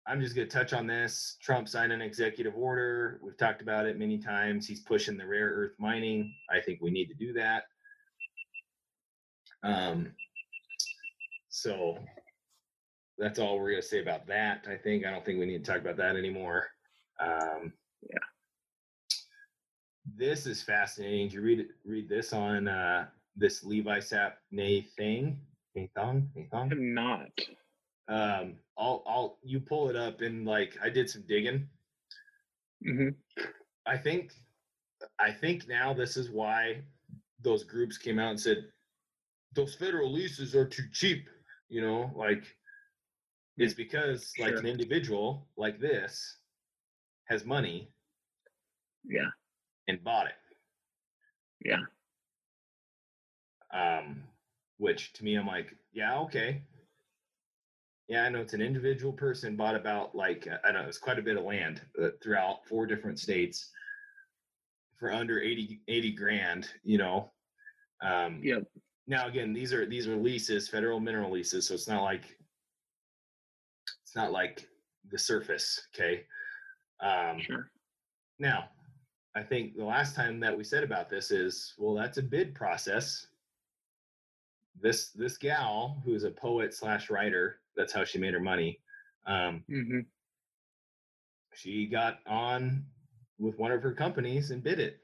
i'm 0.06 0.20
just 0.22 0.36
going 0.36 0.48
to 0.48 0.54
touch 0.54 0.74
on 0.74 0.88
this. 0.88 1.38
Trump 1.42 1.70
signed 1.70 1.92
an 1.92 2.02
executive 2.02 2.56
order. 2.58 3.20
We've 3.24 3.38
talked 3.38 3.62
about 3.62 3.86
it 3.86 4.00
many 4.00 4.18
times. 4.18 4.66
He's 4.68 4.80
pushing 4.80 5.18
the 5.18 5.26
rare 5.28 5.50
earth 5.50 5.74
mining. 5.78 6.34
I 6.50 6.60
think 6.60 6.80
we 6.82 6.90
need 6.90 7.08
to 7.10 7.14
do 7.14 7.32
that. 7.34 7.64
Um 9.64 10.12
so 11.50 11.98
that's 13.20 13.38
all 13.40 13.60
we're 13.60 13.72
going 13.72 13.82
to 13.82 13.88
say 13.88 14.02
about 14.02 14.26
that 14.28 14.66
i 14.70 14.76
think. 14.76 15.06
I 15.06 15.12
don't 15.12 15.26
think 15.26 15.40
we 15.40 15.46
need 15.46 15.64
to 15.64 15.72
talk 15.72 15.82
about 15.82 15.98
that 15.98 16.16
anymore. 16.16 16.68
Um 17.20 17.72
Yeah. 18.02 18.26
this 20.16 20.46
is 20.48 20.64
fascinating. 20.64 21.28
Did 21.28 21.34
you 21.34 21.42
read 21.42 21.68
read 21.86 22.10
this 22.10 22.34
on 22.34 22.68
uh 22.68 23.06
this 23.36 23.64
levi 23.64 24.00
sap 24.00 24.40
nay 24.52 24.82
thing 24.98 25.40
Nathong? 25.76 26.30
Nathong? 26.36 26.72
I'm 26.72 26.94
not. 26.94 27.32
um 28.08 28.60
i'll 28.78 29.04
i'll 29.08 29.40
you 29.44 29.60
pull 29.60 29.90
it 29.90 29.96
up 29.96 30.22
and 30.22 30.46
like 30.46 30.78
i 30.82 30.90
did 30.90 31.10
some 31.10 31.24
digging 31.28 31.70
hmm 32.84 33.10
i 33.86 33.98
think 33.98 34.34
i 35.20 35.32
think 35.32 35.68
now 35.68 35.94
this 35.94 36.18
is 36.18 36.30
why 36.30 36.84
those 37.42 37.64
groups 37.64 37.98
came 37.98 38.20
out 38.20 38.32
and 38.32 38.40
said 38.40 38.72
those 39.54 39.76
federal 39.76 40.12
leases 40.12 40.56
are 40.56 40.68
too 40.68 40.84
cheap 40.92 41.30
you 41.70 41.82
know 41.82 42.12
like 42.16 42.58
it's 43.58 43.74
because 43.74 44.34
like 44.40 44.58
an 44.58 44.66
individual 44.66 45.48
like 45.58 45.80
this 45.80 46.38
has 47.26 47.46
money 47.46 47.94
Yeah, 49.04 49.32
and 49.88 50.04
bought 50.04 50.28
it 50.28 50.34
yeah, 51.64 51.86
um 53.74 54.29
which 54.80 55.14
to 55.14 55.24
me 55.24 55.36
i'm 55.36 55.46
like 55.46 55.76
yeah 55.94 56.18
okay. 56.18 56.64
Yeah 58.08 58.24
i 58.24 58.30
know 58.30 58.40
it's 58.40 58.54
an 58.54 58.62
individual 58.62 59.14
person 59.14 59.56
bought 59.56 59.76
about 59.76 60.16
like 60.16 60.48
i 60.66 60.72
don't 60.72 60.82
know 60.82 60.88
it's 60.88 60.98
quite 60.98 61.20
a 61.20 61.22
bit 61.22 61.38
of 61.38 61.44
land 61.44 61.82
uh, 62.02 62.10
throughout 62.24 62.66
four 62.68 62.88
different 62.88 63.20
states 63.20 63.70
for 64.98 65.14
under 65.14 65.40
80 65.40 65.82
80 65.88 66.12
grand 66.14 66.70
you 66.84 66.98
know? 66.98 67.30
Um 68.02 68.40
yep, 68.42 68.64
now 69.08 69.28
again 69.28 69.54
these 69.54 69.74
are 69.74 69.86
these 69.86 70.08
are 70.08 70.16
leases 70.16 70.68
federal 70.68 71.00
mineral 71.00 71.32
leases 71.32 71.68
so 71.68 71.74
it's 71.76 71.88
not 71.88 72.02
like 72.02 72.38
it's 74.04 74.16
not 74.16 74.32
like 74.32 74.68
the 75.12 75.20
surface 75.20 75.88
okay? 75.94 76.24
Um 77.02 77.40
sure. 77.42 77.70
now 78.40 78.70
i 79.36 79.44
think 79.44 79.76
the 79.76 79.84
last 79.84 80.16
time 80.16 80.40
that 80.40 80.58
we 80.58 80.64
said 80.64 80.84
about 80.84 81.10
this 81.10 81.30
is 81.32 81.74
well 81.78 81.94
that's 81.94 82.18
a 82.18 82.24
bid 82.24 82.56
process 82.56 83.28
this 84.80 85.10
this 85.10 85.38
gal 85.38 86.02
who 86.06 86.14
is 86.14 86.24
a 86.24 86.32
poet 86.32 86.74
slash 86.74 87.10
writer 87.10 87.60
that's 87.76 87.94
how 87.94 88.04
she 88.04 88.18
made 88.18 88.34
her 88.34 88.40
money 88.40 88.80
um 89.26 89.64
hmm 89.68 90.00
she 91.54 91.86
got 91.88 92.20
on 92.26 92.86
with 93.40 93.58
one 93.58 93.72
of 93.72 93.82
her 93.82 93.92
companies 93.92 94.52
and 94.52 94.64
bid 94.64 94.80
it 94.80 95.00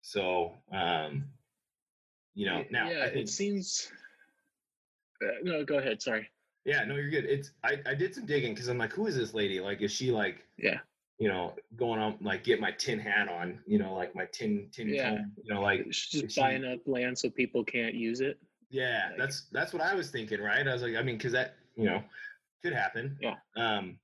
so 0.00 0.52
um 0.72 1.24
you 2.34 2.46
know 2.46 2.64
now 2.70 2.90
yeah, 2.90 3.04
i 3.04 3.10
think 3.10 3.26
it 3.26 3.28
seems. 3.28 3.90
Uh, 5.22 5.38
no, 5.42 5.64
go 5.64 5.78
ahead. 5.78 6.02
Sorry. 6.02 6.28
Yeah, 6.64 6.84
no, 6.84 6.96
you're 6.96 7.10
good. 7.10 7.24
It's 7.24 7.50
I, 7.64 7.80
I 7.86 7.94
did 7.94 8.14
some 8.14 8.26
digging 8.26 8.54
because 8.54 8.68
I'm 8.68 8.78
like, 8.78 8.92
who 8.92 9.06
is 9.06 9.16
this 9.16 9.34
lady? 9.34 9.60
Like, 9.60 9.82
is 9.82 9.92
she 9.92 10.10
like, 10.10 10.44
Yeah, 10.56 10.78
you 11.22 11.28
know, 11.28 11.54
going 11.76 12.00
on 12.00 12.16
like 12.20 12.42
get 12.42 12.58
my 12.58 12.72
tin 12.72 12.98
hat 12.98 13.28
on, 13.28 13.60
you 13.64 13.78
know, 13.78 13.94
like 13.94 14.12
my 14.12 14.26
tin 14.32 14.68
tin 14.72 14.88
Yeah. 14.88 15.20
you 15.44 15.54
know, 15.54 15.60
like 15.60 15.88
just 15.88 16.34
buying 16.36 16.64
up 16.64 16.80
land 16.84 17.16
so 17.16 17.30
people 17.30 17.62
can't 17.62 17.94
use 17.94 18.20
it. 18.20 18.40
yeah, 18.70 19.06
like- 19.10 19.18
that's 19.18 19.42
that's 19.52 19.72
what 19.72 19.82
I 19.82 19.94
was 19.94 20.10
thinking, 20.10 20.40
right? 20.40 20.66
I 20.66 20.72
was 20.72 20.82
like, 20.82 20.96
I 20.96 21.02
mean, 21.02 21.16
because 21.18 21.30
that 21.32 21.54
you 21.76 21.84
know 21.84 22.02
could 22.62 22.72
happen. 22.72 23.16
Yeah. 23.20 23.36
Um. 23.56 23.98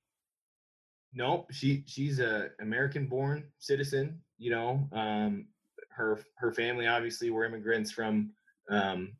Nope, 1.13 1.51
she 1.51 1.83
she's 1.87 2.19
a 2.19 2.51
American 2.61 3.05
born 3.07 3.43
citizen. 3.57 4.21
You 4.37 4.51
know, 4.51 4.87
um, 4.93 5.47
her 5.89 6.19
her 6.35 6.53
family 6.53 6.87
obviously 6.87 7.31
were 7.31 7.43
immigrants 7.43 7.91
from 7.91 8.31
um 8.69 9.11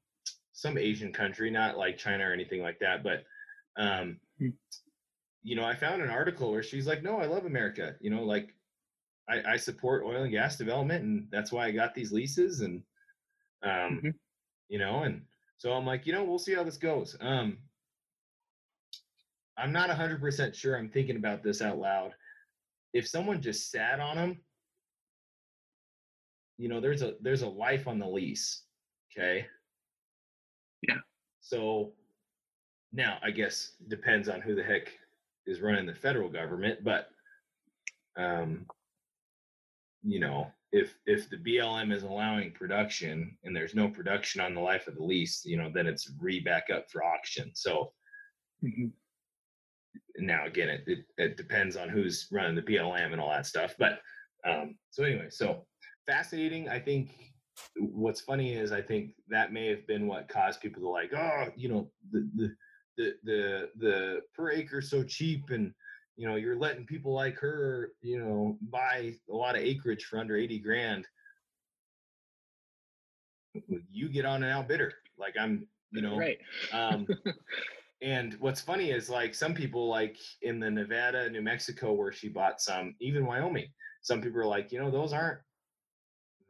some 0.54 0.78
Asian 0.78 1.12
country, 1.12 1.50
not 1.52 1.78
like 1.78 1.98
China 1.98 2.30
or 2.30 2.32
anything 2.32 2.62
like 2.62 2.80
that, 2.80 3.04
but 3.04 3.26
um. 3.76 4.22
You 5.44 5.56
know, 5.56 5.64
I 5.66 5.76
found 5.76 6.02
an 6.02 6.10
article 6.10 6.52
where 6.52 6.64
she's 6.64 6.88
like, 6.88 7.02
"No, 7.04 7.18
I 7.20 7.26
love 7.26 7.46
America. 7.46 7.98
You 8.02 8.10
know, 8.10 8.24
like 8.24 8.56
I, 9.30 9.54
I 9.54 9.58
support 9.58 10.06
oil 10.06 10.24
and 10.24 10.32
gas 10.32 10.58
development, 10.58 11.04
and 11.06 11.32
that's 11.32 11.52
why 11.52 11.68
I 11.68 11.72
got 11.72 11.96
these 11.96 12.12
leases." 12.14 12.62
And 12.62 12.86
um, 13.64 14.04
Mhm. 14.04 14.20
you 14.70 14.80
know, 14.80 15.04
and 15.04 15.28
so 15.58 15.74
I'm 15.74 15.86
like, 15.86 16.08
you 16.08 16.14
know, 16.14 16.24
we'll 16.26 16.40
see 16.40 16.54
how 16.56 16.64
this 16.64 16.78
goes. 16.78 17.18
Um, 17.22 17.70
I'm 19.58 19.72
not 19.72 19.90
100% 19.90 20.56
sure 20.56 20.76
I'm 20.78 20.90
thinking 20.90 21.16
about 21.18 21.44
this 21.44 21.62
out 21.62 21.78
loud. 21.78 22.16
If 22.94 23.08
someone 23.08 23.42
just 23.42 23.72
sat 23.72 24.00
on 24.00 24.18
them, 24.18 24.46
you 26.58 26.68
know, 26.68 26.80
there's 26.82 27.02
a 27.02 27.16
there's 27.22 27.42
a 27.42 27.48
life 27.50 27.88
on 27.88 28.00
the 28.00 28.08
lease, 28.08 28.66
okay? 29.12 29.48
Yeah. 30.88 31.00
So 31.42 31.96
now 32.92 33.20
I 33.24 33.32
guess 33.32 33.74
depends 33.88 34.30
on 34.30 34.42
who 34.42 34.56
the 34.56 34.64
heck 34.64 35.00
is 35.50 35.62
running 35.62 35.86
the 35.86 35.96
federal 35.96 36.30
government, 36.30 36.84
but 36.84 37.10
um 38.18 38.66
you 40.04 40.20
know, 40.20 40.48
if 40.72 40.96
if 41.06 41.30
the 41.30 41.38
BLM 41.38 41.92
is 41.94 42.04
allowing 42.04 42.52
production 42.52 43.38
and 43.44 43.56
there's 43.56 43.76
no 43.76 43.90
production 43.90 44.42
on 44.42 44.54
the 44.54 44.62
life 44.62 44.88
of 44.88 44.96
the 44.96 45.04
lease, 45.04 45.44
you 45.46 45.58
know, 45.58 45.70
then 45.74 45.88
it's 45.88 46.12
re 46.20 46.40
back 46.40 46.68
up 46.74 46.90
for 46.92 47.04
auction. 47.04 47.52
So 47.54 47.92
hmm 48.62 48.90
now 50.18 50.46
again, 50.46 50.70
it, 50.70 50.84
it 50.88 51.06
it 51.18 51.38
depends 51.38 51.76
on 51.76 51.90
who's 51.90 52.28
running 52.32 52.56
the 52.56 52.62
BLM 52.62 53.12
and 53.12 53.22
all 53.22 53.32
that 53.32 53.46
stuff. 53.46 53.76
But 53.80 54.00
um, 54.48 54.76
so 54.92 55.04
anyway, 55.04 55.28
so 55.30 55.66
fascinating. 56.08 56.70
I 56.70 56.80
think 56.80 57.34
what's 57.78 58.22
funny 58.22 58.54
is 58.54 58.72
I 58.72 58.82
think 58.82 59.12
that 59.30 59.54
may 59.54 59.68
have 59.68 59.86
been 59.88 60.08
what 60.08 60.30
caused 60.30 60.62
people 60.62 60.82
to 60.84 60.90
like, 60.90 61.14
oh, 61.14 61.48
you 61.56 61.70
know, 61.70 61.92
the 62.12 62.30
the 62.36 62.56
the 63.00 63.14
the, 63.24 63.70
the 63.78 64.22
per 64.36 64.52
acre 64.52 64.82
so 64.82 65.04
cheap 65.04 65.50
and 65.50 65.74
you 66.20 66.28
know, 66.28 66.36
you're 66.36 66.58
letting 66.58 66.86
people 66.86 67.14
like 67.14 67.38
her, 67.38 67.94
you 68.02 68.20
know, 68.20 68.58
buy 68.70 69.14
a 69.32 69.34
lot 69.34 69.56
of 69.56 69.62
acreage 69.62 70.04
for 70.04 70.20
under 70.20 70.36
80 70.36 70.60
grand. 70.60 71.08
You 73.90 74.10
get 74.10 74.26
on 74.26 74.44
and 74.44 74.52
outbid 74.52 74.82
her. 74.82 74.92
Like 75.18 75.36
I'm, 75.40 75.66
you 75.92 76.02
know, 76.02 76.18
right. 76.18 76.38
um, 76.74 77.08
and 78.02 78.36
what's 78.42 78.60
funny 78.60 78.92
is 78.92 79.10
like 79.10 79.34
some 79.34 79.54
people 79.54 79.88
like 79.88 80.18
in 80.42 80.60
the 80.60 80.70
Nevada, 80.70 81.30
New 81.30 81.42
Mexico, 81.42 81.94
where 81.94 82.12
she 82.12 82.28
bought 82.28 82.60
some, 82.60 82.96
even 83.00 83.26
Wyoming, 83.26 83.70
some 84.02 84.22
people 84.22 84.42
are 84.42 84.46
like, 84.46 84.74
you 84.74 84.80
know, 84.80 84.92
those 84.92 85.14
aren't 85.14 85.40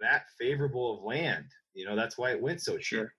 that 0.01 0.23
favorable 0.39 0.97
of 0.97 1.03
land. 1.03 1.45
You 1.75 1.85
know, 1.85 1.95
that's 1.95 2.17
why 2.17 2.31
it 2.31 2.41
went 2.41 2.59
so 2.59 2.77
cheap. 2.77 2.85
Sure. 2.85 3.13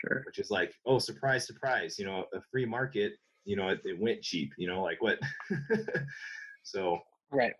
Sure. 0.00 0.22
Which 0.26 0.38
is 0.38 0.50
like, 0.50 0.72
oh, 0.86 0.98
surprise, 0.98 1.46
surprise. 1.46 1.98
You 1.98 2.06
know, 2.06 2.24
a 2.34 2.40
free 2.50 2.64
market, 2.66 3.14
you 3.44 3.56
know, 3.56 3.68
it, 3.68 3.80
it 3.84 3.98
went 3.98 4.22
cheap. 4.22 4.52
You 4.58 4.68
know, 4.68 4.82
like 4.82 5.02
what? 5.02 5.18
so 6.62 7.00
Right. 7.30 7.52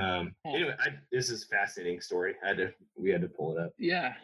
um, 0.00 0.34
Yeah. 0.44 0.52
anyway, 0.52 0.74
I, 0.78 0.88
this 1.12 1.30
is 1.30 1.44
a 1.44 1.46
fascinating 1.46 2.00
story. 2.00 2.34
I 2.44 2.48
had 2.48 2.56
to, 2.58 2.72
we 2.96 3.10
had 3.10 3.20
to 3.22 3.28
pull 3.28 3.56
it 3.56 3.60
up. 3.60 3.72
Yeah. 3.78 4.14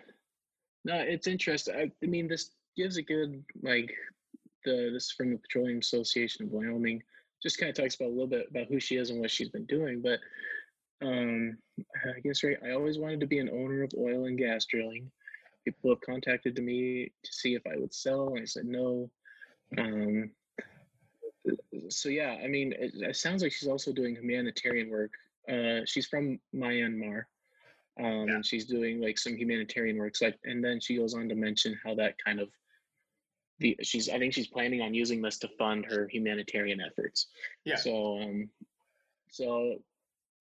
No, 0.85 0.97
it's 0.99 1.27
interesting. 1.27 1.75
I, 1.75 1.91
I 2.03 2.07
mean, 2.07 2.29
this 2.29 2.51
gives 2.77 2.97
a 2.97 3.03
good 3.03 3.43
like 3.63 3.91
the 4.65 4.91
this 4.93 5.05
is 5.07 5.13
from 5.13 5.33
the 5.33 5.39
Petroleum 5.39 5.79
Association 5.79 6.47
of 6.47 6.53
Wyoming. 6.53 7.03
Just 7.43 7.59
kind 7.59 7.71
of 7.71 7.77
talks 7.77 7.97
about 7.97 8.07
a 8.09 8.11
little 8.13 8.27
bit 8.27 8.47
about 8.51 8.69
who 8.69 8.79
she 8.81 8.97
is 8.97 9.11
and 9.11 9.21
what 9.21 9.31
she's 9.31 9.49
been 9.51 9.67
doing. 9.67 10.01
But 10.01 10.21
um, 11.05 11.59
I 12.17 12.21
guess 12.21 12.43
right. 12.45 12.57
I 12.65 12.71
always 12.71 12.99
wanted 12.99 13.21
to 13.21 13.27
be 13.27 13.39
an 13.41 13.51
owner 13.51 13.83
of 13.83 13.93
oil 13.99 14.27
and 14.27 14.39
gas 14.39 14.65
drilling. 14.67 15.11
People 15.67 15.91
have 15.91 16.01
contacted 16.01 16.55
to 16.55 16.63
me 16.63 17.11
to 17.25 17.33
see 17.33 17.55
if 17.57 17.63
I 17.67 17.77
would 17.77 17.93
sell, 17.93 18.29
and 18.29 18.41
I 18.43 18.45
said 18.45 18.67
no. 18.67 19.11
Um, 19.77 20.31
so 21.89 22.09
yeah, 22.09 22.37
I 22.43 22.47
mean, 22.47 22.73
it, 22.73 22.93
it 22.95 23.17
sounds 23.17 23.43
like 23.43 23.51
she's 23.51 23.69
also 23.69 23.93
doing 23.93 24.15
humanitarian 24.15 24.89
work. 24.91 25.11
Uh, 25.51 25.81
she's 25.85 26.07
from 26.07 26.39
Myanmar, 26.55 27.25
um, 27.99 28.05
Yeah. 28.29 28.35
and 28.37 28.47
she's 28.47 28.65
doing 28.65 29.01
like 29.01 29.19
some 29.19 29.37
humanitarian 29.37 29.97
work. 29.99 30.15
So 30.15 30.29
I, 30.29 30.35
and 30.45 30.63
then 30.65 30.79
she 30.81 30.97
goes 30.97 31.15
on 31.15 31.29
to 31.29 31.35
mention 31.35 31.77
how 31.85 31.97
that 31.97 32.15
kind 32.25 32.39
of 32.39 32.49
the 33.59 33.77
she's 33.83 34.09
I 34.09 34.19
think 34.21 34.33
she's 34.35 34.47
planning 34.49 34.83
on 34.83 34.95
using 34.95 35.21
this 35.21 35.39
to 35.39 35.49
fund 35.59 35.85
her 35.87 36.07
humanitarian 36.07 36.81
efforts. 36.81 37.27
Yeah. 37.65 37.77
So 37.77 38.21
um, 38.21 38.49
so 39.31 39.79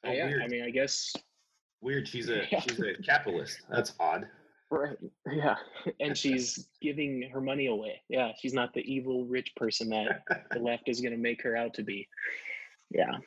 Oh, 0.04 0.12
yeah, 0.12 0.28
weird. 0.28 0.44
I 0.44 0.48
mean, 0.50 0.64
I 0.64 0.70
guess 0.70 1.16
Weird. 1.82 2.08
She's 2.08 2.30
a 2.30 2.44
Yeah. 2.52 2.60
she's 2.60 2.80
a 2.80 2.94
capitalist. 3.04 3.62
That's 3.72 3.94
odd. 4.00 4.28
Right. 4.76 4.98
Yeah. 5.32 5.56
And 6.02 6.18
she's 6.18 6.68
giving 6.82 7.30
her 7.34 7.40
money 7.40 7.68
away. 7.68 8.02
Yeah. 8.10 8.34
She's 8.38 8.54
not 8.54 8.74
the 8.74 8.82
evil 8.82 9.24
rich 9.26 9.56
person 9.56 9.90
that 9.90 10.24
the 10.52 10.60
left 10.60 10.90
is 10.90 11.00
going 11.00 11.14
to 11.14 11.18
make 11.18 11.42
her 11.44 11.56
out 11.56 11.74
to 11.76 11.84
be. 11.84 12.10
Yeah. 12.92 13.18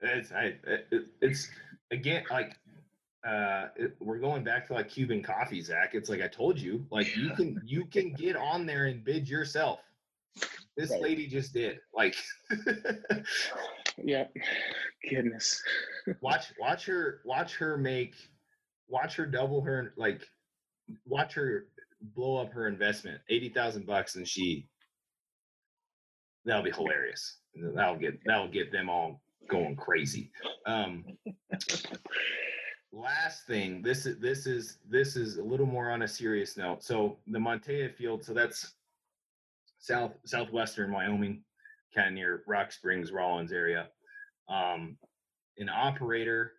It's 0.00 0.32
I 0.32 0.54
it, 0.66 1.06
it's 1.20 1.48
again 1.92 2.24
like 2.30 2.56
uh 3.24 3.68
it, 3.76 3.94
we're 4.00 4.18
going 4.18 4.42
back 4.42 4.66
to 4.66 4.72
like 4.72 4.88
Cuban 4.88 5.22
coffee, 5.22 5.60
Zach. 5.62 5.90
It's 5.94 6.10
like 6.10 6.20
I 6.20 6.26
told 6.26 6.58
you, 6.58 6.84
like 6.90 7.14
you 7.16 7.30
can 7.30 7.62
you 7.64 7.84
can 7.84 8.12
get 8.14 8.34
on 8.34 8.66
there 8.66 8.86
and 8.86 9.04
bid 9.04 9.28
yourself. 9.28 9.78
This 10.76 10.90
Right. 10.90 11.00
lady 11.02 11.28
just 11.28 11.52
did. 11.52 11.78
Like 11.94 12.16
Yeah. 14.02 14.26
Goodness. 15.08 15.62
watch 16.20 16.46
watch 16.58 16.86
her 16.86 17.20
watch 17.24 17.54
her 17.56 17.76
make 17.76 18.16
watch 18.92 19.16
her 19.16 19.26
double 19.26 19.62
her 19.62 19.94
like 19.96 20.22
watch 21.06 21.32
her 21.34 21.66
blow 22.14 22.36
up 22.36 22.52
her 22.52 22.68
investment 22.68 23.20
eighty 23.30 23.48
thousand 23.48 23.86
bucks 23.86 24.16
and 24.16 24.28
she 24.28 24.68
that'll 26.44 26.62
be 26.62 26.70
hilarious. 26.70 27.38
That'll 27.74 27.96
get 27.96 28.20
that'll 28.26 28.48
get 28.48 28.70
them 28.70 28.90
all 28.90 29.22
going 29.48 29.76
crazy. 29.76 30.30
Um 30.66 31.04
last 32.92 33.46
thing 33.46 33.80
this 33.80 34.04
is 34.04 34.18
this 34.20 34.46
is 34.46 34.78
this 34.88 35.16
is 35.16 35.38
a 35.38 35.42
little 35.42 35.66
more 35.66 35.90
on 35.90 36.02
a 36.02 36.08
serious 36.08 36.58
note. 36.58 36.84
So 36.84 37.18
the 37.26 37.40
moneta 37.40 37.88
field 37.96 38.22
so 38.22 38.34
that's 38.34 38.74
south 39.78 40.12
southwestern 40.26 40.92
wyoming 40.92 41.42
kind 41.94 42.08
of 42.08 42.14
near 42.14 42.42
rock 42.46 42.70
springs 42.72 43.10
rawlins 43.10 43.52
area. 43.52 43.88
Um 44.50 44.98
an 45.56 45.70
operator 45.70 46.52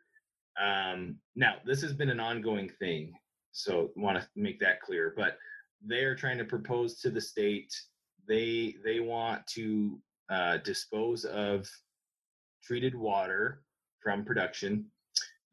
um 0.61 1.15
now 1.35 1.55
this 1.65 1.81
has 1.81 1.93
been 1.93 2.09
an 2.09 2.19
ongoing 2.19 2.69
thing 2.79 3.13
so 3.51 3.91
want 3.95 4.19
to 4.19 4.27
make 4.35 4.59
that 4.59 4.81
clear 4.81 5.13
but 5.15 5.37
they 5.85 6.03
are 6.03 6.15
trying 6.15 6.37
to 6.37 6.45
propose 6.45 6.99
to 6.99 7.09
the 7.09 7.21
state 7.21 7.73
they 8.27 8.75
they 8.83 8.99
want 8.99 9.45
to 9.47 9.99
uh, 10.29 10.57
dispose 10.57 11.25
of 11.25 11.69
treated 12.63 12.95
water 12.95 13.61
from 14.01 14.23
production. 14.23 14.85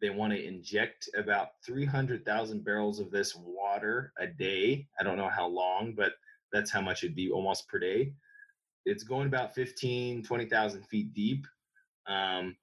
They 0.00 0.10
want 0.10 0.32
to 0.32 0.42
inject 0.42 1.10
about 1.16 1.48
300,000 1.66 2.64
barrels 2.64 3.00
of 3.00 3.10
this 3.10 3.36
water 3.36 4.12
a 4.18 4.26
day. 4.26 4.86
I 4.98 5.02
don't 5.02 5.18
know 5.18 5.28
how 5.28 5.46
long 5.46 5.94
but 5.96 6.12
that's 6.52 6.70
how 6.70 6.80
much 6.80 7.04
it'd 7.04 7.16
be 7.16 7.30
almost 7.30 7.68
per 7.68 7.78
day. 7.78 8.12
It's 8.86 9.04
going 9.04 9.26
about 9.26 9.54
15 9.54 10.22
20,000 10.22 10.82
feet 10.86 11.12
deep 11.12 11.46
um, 12.06 12.56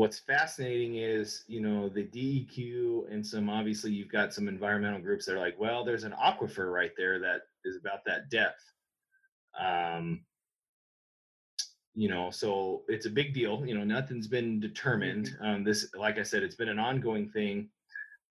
what's 0.00 0.20
fascinating 0.20 0.96
is 0.96 1.44
you 1.46 1.60
know 1.60 1.90
the 1.90 2.04
DEQ 2.04 3.12
and 3.12 3.24
some 3.24 3.50
obviously 3.50 3.92
you've 3.92 4.10
got 4.10 4.32
some 4.32 4.48
environmental 4.48 4.98
groups 4.98 5.26
that 5.26 5.34
are 5.34 5.38
like 5.38 5.60
well 5.60 5.84
there's 5.84 6.04
an 6.04 6.14
aquifer 6.18 6.72
right 6.72 6.92
there 6.96 7.18
that 7.18 7.42
is 7.66 7.76
about 7.76 8.02
that 8.06 8.30
depth. 8.30 8.64
Um 9.60 10.22
you 11.94 12.08
know 12.08 12.30
so 12.30 12.80
it's 12.88 13.04
a 13.04 13.10
big 13.10 13.34
deal 13.34 13.62
you 13.66 13.76
know 13.76 13.84
nothing's 13.84 14.26
been 14.26 14.58
determined. 14.58 15.36
Um 15.42 15.64
this 15.64 15.90
like 15.94 16.18
i 16.18 16.22
said 16.22 16.42
it's 16.42 16.56
been 16.56 16.70
an 16.70 16.78
ongoing 16.78 17.28
thing. 17.28 17.68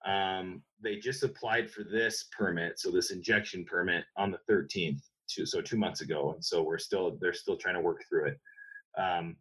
Um 0.08 0.64
they 0.82 0.96
just 0.96 1.22
applied 1.22 1.70
for 1.70 1.84
this 1.84 2.30
permit 2.36 2.80
so 2.80 2.90
this 2.90 3.12
injection 3.12 3.64
permit 3.64 4.06
on 4.18 4.32
the 4.32 4.40
13th 4.52 5.04
two, 5.28 5.46
so 5.46 5.62
two 5.62 5.78
months 5.78 6.02
ago 6.02 6.32
and 6.34 6.44
so 6.44 6.64
we're 6.64 6.80
still 6.80 7.16
they're 7.22 7.32
still 7.32 7.58
trying 7.58 7.76
to 7.76 7.82
work 7.82 8.04
through 8.10 8.30
it. 8.30 8.40
Um 8.98 9.36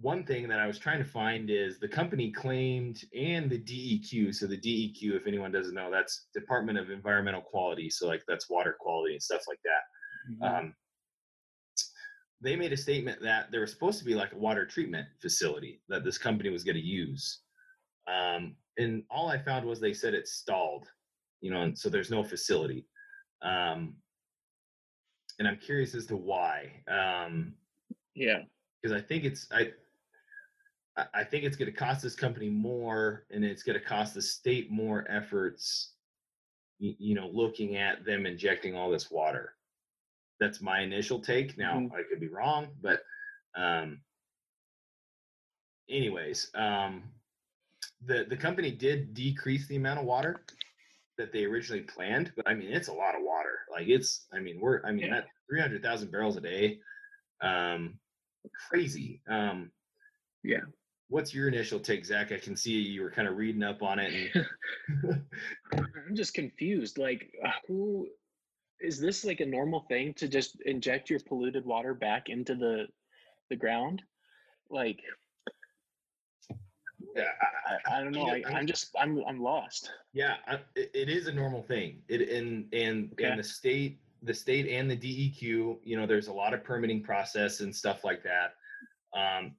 one 0.00 0.24
thing 0.24 0.48
that 0.48 0.60
I 0.60 0.66
was 0.66 0.78
trying 0.78 0.98
to 0.98 1.08
find 1.08 1.50
is 1.50 1.78
the 1.78 1.88
company 1.88 2.30
claimed 2.30 3.02
and 3.16 3.50
the 3.50 3.58
DEQ. 3.58 4.34
So 4.34 4.46
the 4.46 4.56
DEQ, 4.56 5.16
if 5.16 5.26
anyone 5.26 5.50
doesn't 5.50 5.74
know, 5.74 5.90
that's 5.90 6.26
Department 6.34 6.78
of 6.78 6.90
Environmental 6.90 7.40
Quality. 7.40 7.90
So 7.90 8.06
like 8.06 8.22
that's 8.28 8.48
water 8.48 8.76
quality 8.78 9.14
and 9.14 9.22
stuff 9.22 9.42
like 9.48 9.58
that. 9.64 10.46
Um, 10.46 10.74
they 12.40 12.54
made 12.54 12.72
a 12.72 12.76
statement 12.76 13.20
that 13.22 13.50
there 13.50 13.62
was 13.62 13.72
supposed 13.72 13.98
to 13.98 14.04
be 14.04 14.14
like 14.14 14.32
a 14.32 14.38
water 14.38 14.64
treatment 14.64 15.08
facility 15.20 15.80
that 15.88 16.04
this 16.04 16.18
company 16.18 16.50
was 16.50 16.62
going 16.62 16.76
to 16.76 16.82
use. 16.82 17.40
Um, 18.06 18.54
and 18.76 19.02
all 19.10 19.28
I 19.28 19.38
found 19.38 19.66
was 19.66 19.80
they 19.80 19.94
said 19.94 20.14
it's 20.14 20.34
stalled, 20.34 20.86
you 21.40 21.50
know, 21.50 21.62
and 21.62 21.76
so 21.76 21.88
there's 21.88 22.10
no 22.10 22.22
facility. 22.22 22.86
Um, 23.42 23.94
and 25.38 25.48
I'm 25.48 25.56
curious 25.56 25.94
as 25.94 26.06
to 26.06 26.16
why. 26.16 26.70
Um, 26.88 27.54
yeah. 28.14 28.42
because 28.80 28.96
I 28.96 29.04
think 29.04 29.24
it's 29.24 29.48
I 29.52 29.72
I- 31.14 31.24
think 31.24 31.44
it's 31.44 31.56
going 31.56 31.70
to 31.70 31.76
cost 31.76 32.02
this 32.02 32.14
company 32.16 32.48
more, 32.48 33.26
and 33.30 33.44
it's 33.44 33.62
going 33.62 33.78
to 33.78 33.84
cost 33.84 34.14
the 34.14 34.22
state 34.22 34.70
more 34.70 35.06
efforts. 35.08 35.94
You, 36.80 37.16
know, 37.16 37.28
looking 37.28 37.74
at 37.76 38.04
them 38.04 38.24
injecting 38.24 38.76
all 38.76 38.88
this 38.88 39.10
water. 39.10 39.56
That's 40.38 40.60
my 40.60 40.80
initial 40.80 41.18
take. 41.20 41.58
Now 41.58 41.74
Mhm. 41.80 41.92
I 41.92 42.04
could 42.04 42.20
be 42.20 42.28
wrong, 42.28 42.76
but 42.80 43.02
um, 43.56 44.00
anyways, 45.88 46.52
um, 46.54 47.02
the 48.06 48.24
the 48.28 48.36
company 48.36 48.70
did 48.70 49.12
decrease 49.12 49.66
the 49.66 49.74
amount 49.74 49.98
of 49.98 50.06
water 50.06 50.44
that 51.16 51.32
they 51.32 51.44
originally 51.46 51.82
planned, 51.82 52.32
but 52.36 52.48
I 52.48 52.54
mean 52.54 52.72
it's 52.72 52.86
a 52.88 52.92
lot 52.92 53.16
of 53.16 53.22
water. 53.22 53.58
Like 53.72 53.88
it's 53.88 54.28
I 54.32 54.38
mean 54.38 54.60
we're 54.60 54.80
I 54.86 54.92
mean 54.92 55.06
Yeah. 55.06 55.14
that 55.22 55.28
three 55.50 55.60
hundred 55.60 55.82
thousand 55.82 56.12
barrels 56.12 56.36
a 56.36 56.40
day, 56.40 56.80
um, 57.40 57.98
crazy. 58.68 59.20
Um, 59.26 59.72
Yeah. 60.44 60.60
What's 61.08 61.32
your 61.32 61.48
initial 61.48 61.80
take, 61.80 62.04
Zach? 62.04 62.32
I 62.32 62.38
can 62.38 62.54
see 62.54 62.72
you 62.72 63.02
were 63.02 63.10
kind 63.10 63.26
of 63.28 63.36
reading 63.36 63.62
up 63.62 63.82
on 63.82 63.98
it. 63.98 64.30
And 64.34 65.24
I'm 65.74 66.14
just 66.14 66.34
confused. 66.34 66.98
Like, 66.98 67.32
uh, 67.44 67.50
who 67.66 68.08
is 68.80 69.00
this 69.00 69.24
like 69.24 69.40
a 69.40 69.46
normal 69.46 69.80
thing 69.88 70.12
to 70.14 70.28
just 70.28 70.60
inject 70.66 71.08
your 71.08 71.20
polluted 71.20 71.64
water 71.64 71.94
back 71.94 72.28
into 72.28 72.54
the 72.54 72.86
the 73.48 73.56
ground? 73.56 74.02
Like, 74.70 75.00
yeah, 77.16 77.24
I- 77.40 77.94
I, 77.94 77.98
I 77.98 78.02
don't 78.02 78.12
know. 78.12 78.26
I, 78.26 78.42
I'm- 78.46 78.56
I'm 78.56 78.66
just 78.66 78.94
I'm 78.98 79.22
I'm 79.26 79.40
lost. 79.40 79.90
Yeah, 80.12 80.36
I, 80.46 80.60
it, 80.76 81.08
is 81.08 81.26
a 81.26 81.32
normal 81.32 81.62
thing. 81.62 82.02
It 82.08 82.28
and 82.28 82.66
and 82.74 83.12
Okay. 83.12 83.24
and 83.24 83.38
the 83.38 83.44
state, 83.44 83.98
the 84.22 84.34
state 84.34 84.68
and 84.68 84.90
the 84.90 84.96
DEQ, 84.96 85.78
you 85.82 85.96
know, 85.96 86.06
there's 86.06 86.28
a 86.28 86.32
lot 86.32 86.52
of 86.52 86.62
permitting 86.64 87.02
process 87.02 87.60
and 87.60 87.74
stuff 87.74 88.04
like 88.04 88.22
that. 88.24 88.54
Um, 89.18 89.54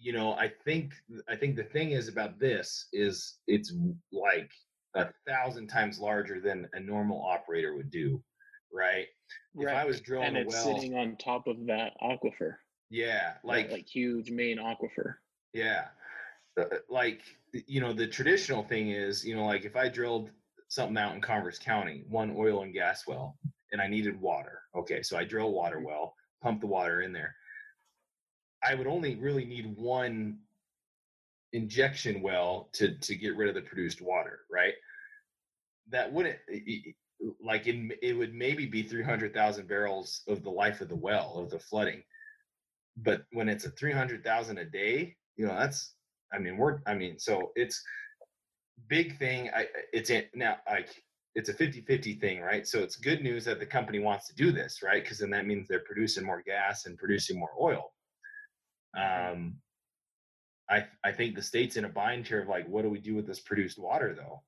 you 0.00 0.12
know, 0.12 0.32
I 0.34 0.48
think 0.48 0.94
I 1.28 1.36
think 1.36 1.56
the 1.56 1.64
thing 1.64 1.92
is 1.92 2.08
about 2.08 2.38
this 2.38 2.88
is 2.92 3.38
it's 3.46 3.72
like 4.12 4.50
a 4.94 5.08
thousand 5.26 5.68
times 5.68 5.98
larger 6.00 6.40
than 6.40 6.68
a 6.72 6.80
normal 6.80 7.22
operator 7.24 7.74
would 7.76 7.90
do. 7.90 8.22
right? 8.72 9.06
If 9.58 9.72
I 9.72 9.84
Right. 9.84 9.86
was 9.86 10.00
drilling 10.00 10.28
And 10.28 10.36
a 10.36 10.40
it's 10.40 10.54
well, 10.54 10.64
sitting 10.64 10.94
on 10.96 11.16
top 11.16 11.46
of 11.46 11.66
that 11.66 11.92
aquifer, 12.02 12.56
yeah, 12.90 13.34
that, 13.44 13.44
like 13.46 13.70
like 13.70 13.86
huge 13.88 14.30
main 14.30 14.58
aquifer. 14.58 15.16
Yeah. 15.52 15.88
Uh, 16.58 16.66
Like, 16.88 17.22
you 17.52 17.80
know, 17.80 17.92
the 17.92 18.06
traditional 18.06 18.62
thing 18.64 18.90
is, 18.90 19.24
you 19.24 19.34
know, 19.34 19.46
like 19.46 19.64
if 19.64 19.76
I 19.76 19.88
drilled 19.88 20.30
something 20.68 20.96
out 20.98 21.14
in 21.14 21.20
Converse 21.20 21.58
County, 21.58 22.04
one 22.08 22.34
oil 22.36 22.62
and 22.62 22.72
gas 22.72 23.06
well, 23.06 23.38
and 23.72 23.80
I 23.80 23.88
needed 23.88 24.20
water. 24.20 24.62
Okay, 24.74 25.02
so 25.02 25.16
I 25.16 25.24
drill 25.24 25.48
a 25.48 25.52
water 25.52 25.80
well, 25.80 26.14
pump 26.42 26.60
the 26.60 26.66
water 26.66 27.02
in 27.02 27.12
there. 27.12 27.36
I 28.62 28.74
would 28.74 28.86
only 28.86 29.16
really 29.16 29.44
need 29.44 29.74
one 29.76 30.38
injection 31.52 32.22
well 32.22 32.68
to 32.72 32.96
to 32.98 33.14
get 33.16 33.36
rid 33.36 33.48
of 33.48 33.54
the 33.54 33.68
produced 33.68 34.00
water, 34.00 34.40
right? 34.50 34.74
That 35.90 36.12
wouldn't 36.12 36.38
like 37.42 37.66
it, 37.66 37.98
it 38.02 38.12
would 38.14 38.34
maybe 38.34 38.66
be 38.66 38.82
300,000 38.82 39.68
barrels 39.68 40.22
of 40.28 40.42
the 40.42 40.50
life 40.50 40.80
of 40.80 40.88
the 40.88 40.96
well 40.96 41.34
of 41.36 41.50
the 41.50 41.58
flooding. 41.58 42.02
But 42.96 43.22
when 43.32 43.48
it's 43.48 43.66
a 43.66 43.70
300,000 43.70 44.58
a 44.58 44.64
day, 44.64 45.16
you 45.36 45.46
know, 45.46 45.54
that's 45.54 45.94
I 46.32 46.38
mean, 46.38 46.56
we're 46.56 46.80
I 46.86 46.94
mean, 46.94 47.18
so 47.18 47.52
it's 47.56 47.82
big 48.88 49.18
thing. 49.18 49.50
I 49.54 49.66
it's 49.92 50.10
in 50.10 50.24
now 50.34 50.58
like 50.68 51.02
it's 51.34 51.48
a 51.48 51.54
50-50 51.54 52.20
thing, 52.20 52.40
right? 52.40 52.66
So 52.66 52.80
it's 52.80 52.96
good 52.96 53.22
news 53.22 53.44
that 53.44 53.60
the 53.60 53.66
company 53.66 54.00
wants 54.00 54.26
to 54.28 54.34
do 54.34 54.50
this, 54.50 54.82
right? 54.82 55.02
Because 55.02 55.18
then 55.18 55.30
that 55.30 55.46
means 55.46 55.68
they're 55.68 55.80
producing 55.80 56.24
more 56.24 56.42
gas 56.44 56.86
and 56.86 56.98
producing 56.98 57.38
more 57.38 57.52
oil. 57.60 57.92
Um, 58.94 59.60
I 60.68 60.86
I 61.04 61.12
think 61.12 61.34
the 61.34 61.42
state's 61.42 61.76
in 61.76 61.84
a 61.84 61.88
bind 61.88 62.26
here 62.26 62.42
of 62.42 62.48
like, 62.48 62.66
what 62.68 62.82
do 62.82 62.90
we 62.90 63.00
do 63.00 63.14
with 63.14 63.26
this 63.26 63.40
produced 63.40 63.78
water 63.78 64.14
though? 64.14 64.42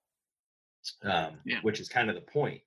Um, 1.08 1.40
Yeah. 1.44 1.60
which 1.62 1.80
is 1.80 1.88
kind 1.88 2.08
of 2.08 2.16
the 2.16 2.22
point. 2.22 2.62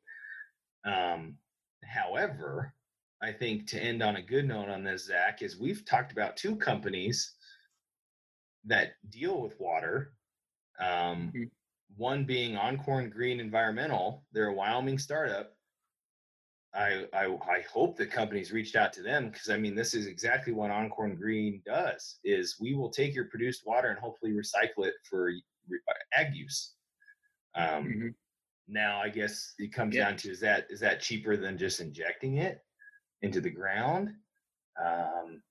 Um, 0.86 1.38
however, 1.84 2.74
I 3.22 3.32
think 3.32 3.68
to 3.70 3.80
end 3.82 4.02
on 4.04 4.18
a 4.18 4.22
good 4.22 4.46
note 4.46 4.70
on 4.70 4.84
this, 4.84 5.06
Zach, 5.06 5.42
is 5.42 5.60
we've 5.60 5.84
talked 5.86 6.12
about 6.12 6.38
two 6.38 6.56
companies 6.56 7.36
that 8.66 8.94
deal 9.10 9.42
with 9.42 9.60
water. 9.60 10.14
Um, 10.80 11.32
Mhm. 11.34 11.52
One 11.98 12.26
being 12.26 12.58
Encore 12.58 13.08
Green 13.08 13.40
Environmental, 13.40 14.26
they're 14.34 14.48
a 14.48 14.54
Wyoming 14.54 14.98
startup. 14.98 15.56
I, 16.76 17.08
I 17.14 17.26
I 17.50 17.62
hope 17.72 17.98
the 17.98 18.06
companies 18.06 18.52
reached 18.52 18.76
out 18.76 18.92
to 18.94 19.02
them 19.02 19.30
because 19.30 19.50
I 19.50 19.58
mean 19.58 19.76
this 19.76 19.94
is 19.94 20.08
exactly 20.08 20.54
what 20.54 20.72
Encore 20.72 21.10
Green 21.16 21.62
does 21.66 22.20
is 22.24 22.60
we 22.60 22.76
will 22.76 22.90
take 22.90 23.16
your 23.16 23.26
produced 23.26 23.66
water 23.66 23.90
and 23.90 24.00
hopefully 24.00 24.32
recycle 24.34 24.86
it 24.86 24.96
for 25.10 25.32
re- 25.68 25.80
ag 26.14 26.36
use. 26.36 26.76
Um, 27.56 27.86
Mhm. 27.90 28.16
now 28.68 29.02
I 29.02 29.10
guess 29.10 29.56
it 29.60 29.74
comes 29.74 29.96
Yeah. 29.96 30.06
down 30.06 30.18
to 30.18 30.32
is 30.32 30.40
that 30.42 30.68
is 30.70 30.80
that 30.82 31.02
cheaper 31.02 31.38
than 31.38 31.58
just 31.58 31.80
injecting 31.80 32.38
it 32.38 32.66
into 33.22 33.42
the 33.42 33.52
ground? 33.52 34.12
Um, 34.84 35.44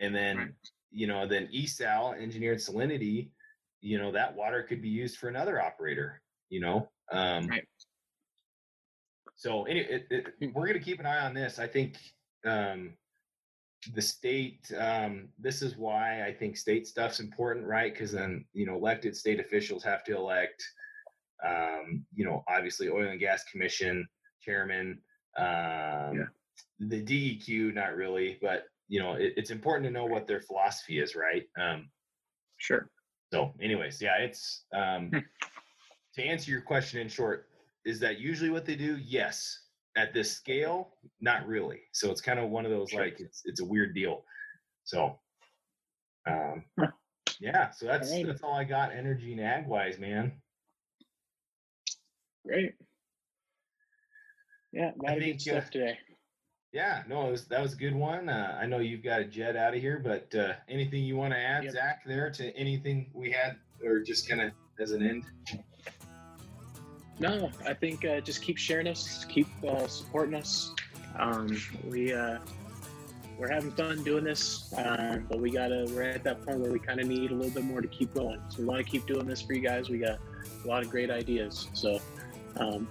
and 0.00 0.14
then 0.14 0.38
Right. 0.38 0.54
you 0.90 1.06
know 1.06 1.26
then 1.26 1.48
ESAL 1.48 2.20
engineered 2.20 2.58
salinity, 2.58 3.32
you 3.80 3.98
know 3.98 4.12
that 4.12 4.34
water 4.36 4.62
could 4.62 4.82
be 4.82 4.88
used 4.90 5.18
for 5.18 5.28
another 5.28 5.60
operator. 5.62 6.22
You 6.50 6.60
know, 6.60 6.92
um, 7.12 7.48
Right. 7.48 7.66
So 9.36 9.64
anyway, 9.64 9.86
it, 9.90 10.06
it, 10.10 10.26
Hmm. 10.40 10.52
we're 10.54 10.66
going 10.66 10.78
to 10.78 10.84
keep 10.84 11.00
an 11.00 11.06
eye 11.06 11.24
on 11.24 11.34
this. 11.34 11.58
I 11.58 11.66
think 11.66 11.96
um, 12.44 12.94
the 13.94 14.02
state. 14.02 14.70
Um, 14.78 15.28
this 15.38 15.62
is 15.62 15.76
why 15.76 16.24
I 16.26 16.32
think 16.32 16.56
state 16.56 16.86
stuff's 16.86 17.20
important, 17.20 17.66
right? 17.66 17.92
Because 17.92 18.12
then 18.12 18.44
you 18.52 18.66
know 18.66 18.74
elected 18.74 19.16
state 19.16 19.40
officials 19.40 19.84
have 19.84 20.02
to 20.04 20.16
elect. 20.16 20.64
Um, 21.46 22.04
you 22.14 22.24
know, 22.24 22.42
obviously, 22.48 22.88
oil 22.88 23.08
and 23.10 23.20
gas 23.20 23.44
commission 23.44 24.08
chairman. 24.40 24.98
Um, 25.36 26.28
The 26.78 27.02
DEQ, 27.02 27.74
not 27.74 27.94
really, 27.96 28.38
but 28.40 28.64
you 28.88 29.00
know, 29.00 29.14
it, 29.14 29.34
it's 29.36 29.50
important 29.50 29.84
to 29.86 29.90
know 29.92 30.06
what 30.06 30.26
their 30.26 30.40
philosophy 30.40 31.00
is, 31.00 31.14
right? 31.14 31.44
Um, 31.58 31.90
Sure. 32.58 32.88
so, 33.32 33.52
anyways, 33.60 34.00
yeah, 34.00 34.16
it's 34.18 34.64
um, 34.72 35.10
Hmm. 35.10 35.18
to 36.14 36.22
answer 36.22 36.50
your 36.50 36.62
question 36.62 37.00
in 37.00 37.08
short, 37.08 37.48
is 37.86 38.00
that 38.00 38.18
usually 38.18 38.50
what 38.50 38.66
they 38.66 38.76
do? 38.76 38.98
Yes. 38.98 39.60
At 39.96 40.12
this 40.12 40.30
scale, 40.30 40.90
not 41.22 41.46
really. 41.46 41.80
So 41.92 42.10
it's 42.10 42.20
kind 42.20 42.38
of 42.38 42.50
one 42.50 42.66
of 42.66 42.70
those 42.70 42.90
Sure. 42.90 43.02
like 43.02 43.18
it's 43.18 43.40
it's 43.46 43.60
a 43.60 43.64
weird 43.64 43.94
deal. 43.94 44.24
So, 44.84 45.18
um, 46.26 46.64
yeah. 47.40 47.70
So 47.70 47.86
that's 47.86 48.12
Alrighty. 48.12 48.26
that's 48.26 48.42
all 48.42 48.52
I 48.52 48.64
got 48.64 48.92
energy 48.92 49.32
and 49.32 49.40
ag 49.40 49.66
wise, 49.66 49.98
man. 49.98 50.32
Great. 52.46 52.74
Yeah, 54.72 54.90
a 54.90 55.02
lot 55.02 55.16
of 55.16 55.24
good 55.24 55.36
uh, 55.36 55.38
stuff 55.38 55.70
today. 55.70 55.98
Yeah, 56.72 57.04
no, 57.08 57.28
it 57.28 57.30
was 57.30 57.46
that 57.46 57.62
was 57.62 57.72
a 57.72 57.76
good 57.76 57.94
one. 57.94 58.28
Uh, 58.28 58.58
I 58.60 58.66
know 58.66 58.80
you've 58.80 59.02
got 59.02 59.20
a 59.20 59.24
jet 59.24 59.56
out 59.56 59.74
of 59.74 59.80
here, 59.80 59.98
but 60.04 60.34
uh, 60.38 60.52
anything 60.68 61.04
you 61.04 61.16
want 61.16 61.32
to 61.32 61.38
add, 61.38 61.64
Yep. 61.64 61.72
Zach, 61.72 62.02
there 62.04 62.30
to 62.32 62.54
anything 62.54 63.10
we 63.14 63.30
had, 63.30 63.56
or 63.82 64.00
just 64.00 64.28
kind 64.28 64.42
of 64.42 64.52
as 64.78 64.90
an 64.90 65.02
end? 65.02 65.24
No, 67.18 67.50
I 67.66 67.72
think 67.72 68.04
uh, 68.04 68.20
just 68.20 68.42
keep 68.42 68.58
sharing 68.58 68.86
us, 68.88 69.24
keep 69.28 69.48
uh, 69.66 69.86
supporting 69.86 70.34
us. 70.34 70.74
Um, 71.18 71.60
we 71.88 72.12
uh, 72.12 72.38
we're 73.38 73.50
having 73.50 73.70
fun 73.72 74.02
doing 74.02 74.24
this, 74.24 74.72
um, 74.76 75.26
but 75.28 75.40
we 75.40 75.50
gotta. 75.50 75.86
We're 75.90 76.02
at 76.02 76.24
that 76.24 76.44
point 76.44 76.60
where 76.60 76.70
we 76.70 76.78
kind 76.78 77.00
of 77.00 77.06
need 77.06 77.30
a 77.30 77.34
little 77.34 77.52
bit 77.52 77.64
more 77.64 77.80
to 77.80 77.88
keep 77.88 78.14
going. 78.14 78.40
So 78.48 78.58
we 78.58 78.64
want 78.64 78.84
to 78.84 78.90
keep 78.90 79.06
doing 79.06 79.26
this 79.26 79.40
for 79.42 79.54
you 79.54 79.60
guys. 79.60 79.88
We 79.88 79.98
got 79.98 80.18
a 80.64 80.68
lot 80.68 80.82
of 80.82 80.90
great 80.90 81.10
ideas. 81.10 81.68
So 81.72 82.00
um, 82.56 82.88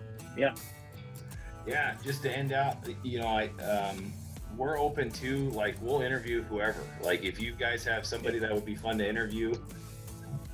Yeah, 1.67 1.95
just 2.03 2.21
to 2.23 2.35
end 2.35 2.51
out, 2.51 2.77
you 3.03 3.19
know, 3.19 3.27
I 3.27 3.47
um, 3.63 4.13
we're 4.57 4.77
open 4.77 5.09
to 5.11 5.49
like 5.51 5.75
we'll 5.81 6.01
interview 6.01 6.43
whoever. 6.43 6.83
Like 7.01 7.23
if 7.23 7.39
you 7.39 7.53
guys 7.53 7.83
have 7.85 8.05
somebody 8.05 8.39
that 8.39 8.53
would 8.53 8.65
be 8.65 8.75
fun 8.75 8.97
to 8.99 9.07
interview, 9.07 9.53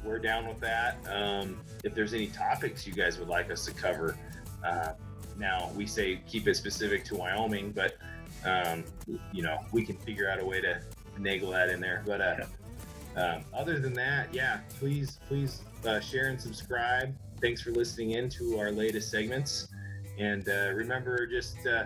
we're 0.03 0.19
down 0.19 0.47
with 0.47 0.59
that. 0.59 0.97
Um, 1.09 1.59
if 1.83 1.93
there's 1.93 2.13
any 2.13 2.27
topics 2.27 2.85
you 2.87 2.93
guys 2.93 3.19
would 3.19 3.27
like 3.27 3.51
us 3.51 3.65
to 3.65 3.73
cover, 3.73 4.17
uh, 4.63 4.93
now 5.37 5.71
we 5.75 5.85
say 5.85 6.21
keep 6.27 6.47
it 6.47 6.55
specific 6.55 7.03
to 7.05 7.15
Wyoming, 7.15 7.71
but 7.71 7.95
um, 8.45 8.83
you 9.31 9.43
know 9.43 9.57
we 9.71 9.85
can 9.85 9.97
figure 9.97 10.29
out 10.29 10.39
a 10.39 10.45
way 10.45 10.61
to 10.61 10.81
finagle 11.17 11.51
that 11.51 11.69
in 11.69 11.79
there. 11.79 12.03
But 12.05 12.21
uh, 12.21 12.45
um, 13.15 13.43
other 13.53 13.79
than 13.79 13.93
that, 13.93 14.33
yeah, 14.33 14.59
please 14.79 15.19
please 15.27 15.61
uh, 15.85 15.99
share 15.99 16.27
and 16.27 16.39
subscribe. 16.39 17.15
Thanks 17.41 17.61
for 17.61 17.71
listening 17.71 18.11
in 18.11 18.29
to 18.29 18.59
our 18.59 18.71
latest 18.71 19.09
segments. 19.09 19.67
And 20.19 20.47
uh, 20.47 20.71
remember, 20.73 21.25
just 21.25 21.65
uh, 21.65 21.85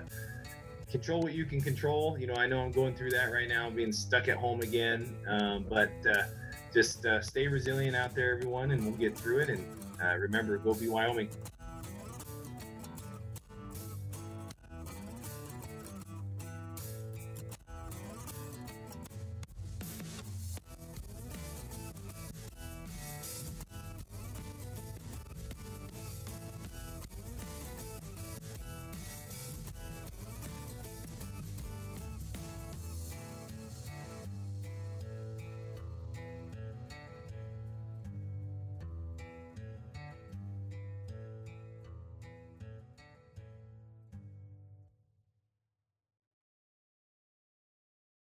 control 0.91 1.21
what 1.21 1.33
you 1.33 1.45
can 1.45 1.61
control. 1.61 2.17
You 2.19 2.27
know, 2.27 2.35
I 2.35 2.47
know 2.47 2.59
I'm 2.59 2.71
going 2.71 2.95
through 2.95 3.11
that 3.11 3.31
right 3.31 3.47
now, 3.47 3.69
being 3.69 3.93
stuck 3.93 4.27
at 4.27 4.37
home 4.37 4.61
again. 4.61 5.15
Um, 5.27 5.65
but 5.69 5.91
uh, 6.09 6.23
just 6.75 7.05
uh, 7.05 7.21
stay 7.21 7.47
resilient 7.47 7.95
out 7.95 8.13
there, 8.13 8.35
everyone, 8.35 8.71
and 8.71 8.85
we'll 8.85 8.97
get 8.97 9.17
through 9.17 9.39
it. 9.39 9.49
And 9.49 9.65
uh, 10.03 10.17
remember, 10.17 10.57
go 10.57 10.73
be 10.73 10.89
Wyoming. 10.89 11.29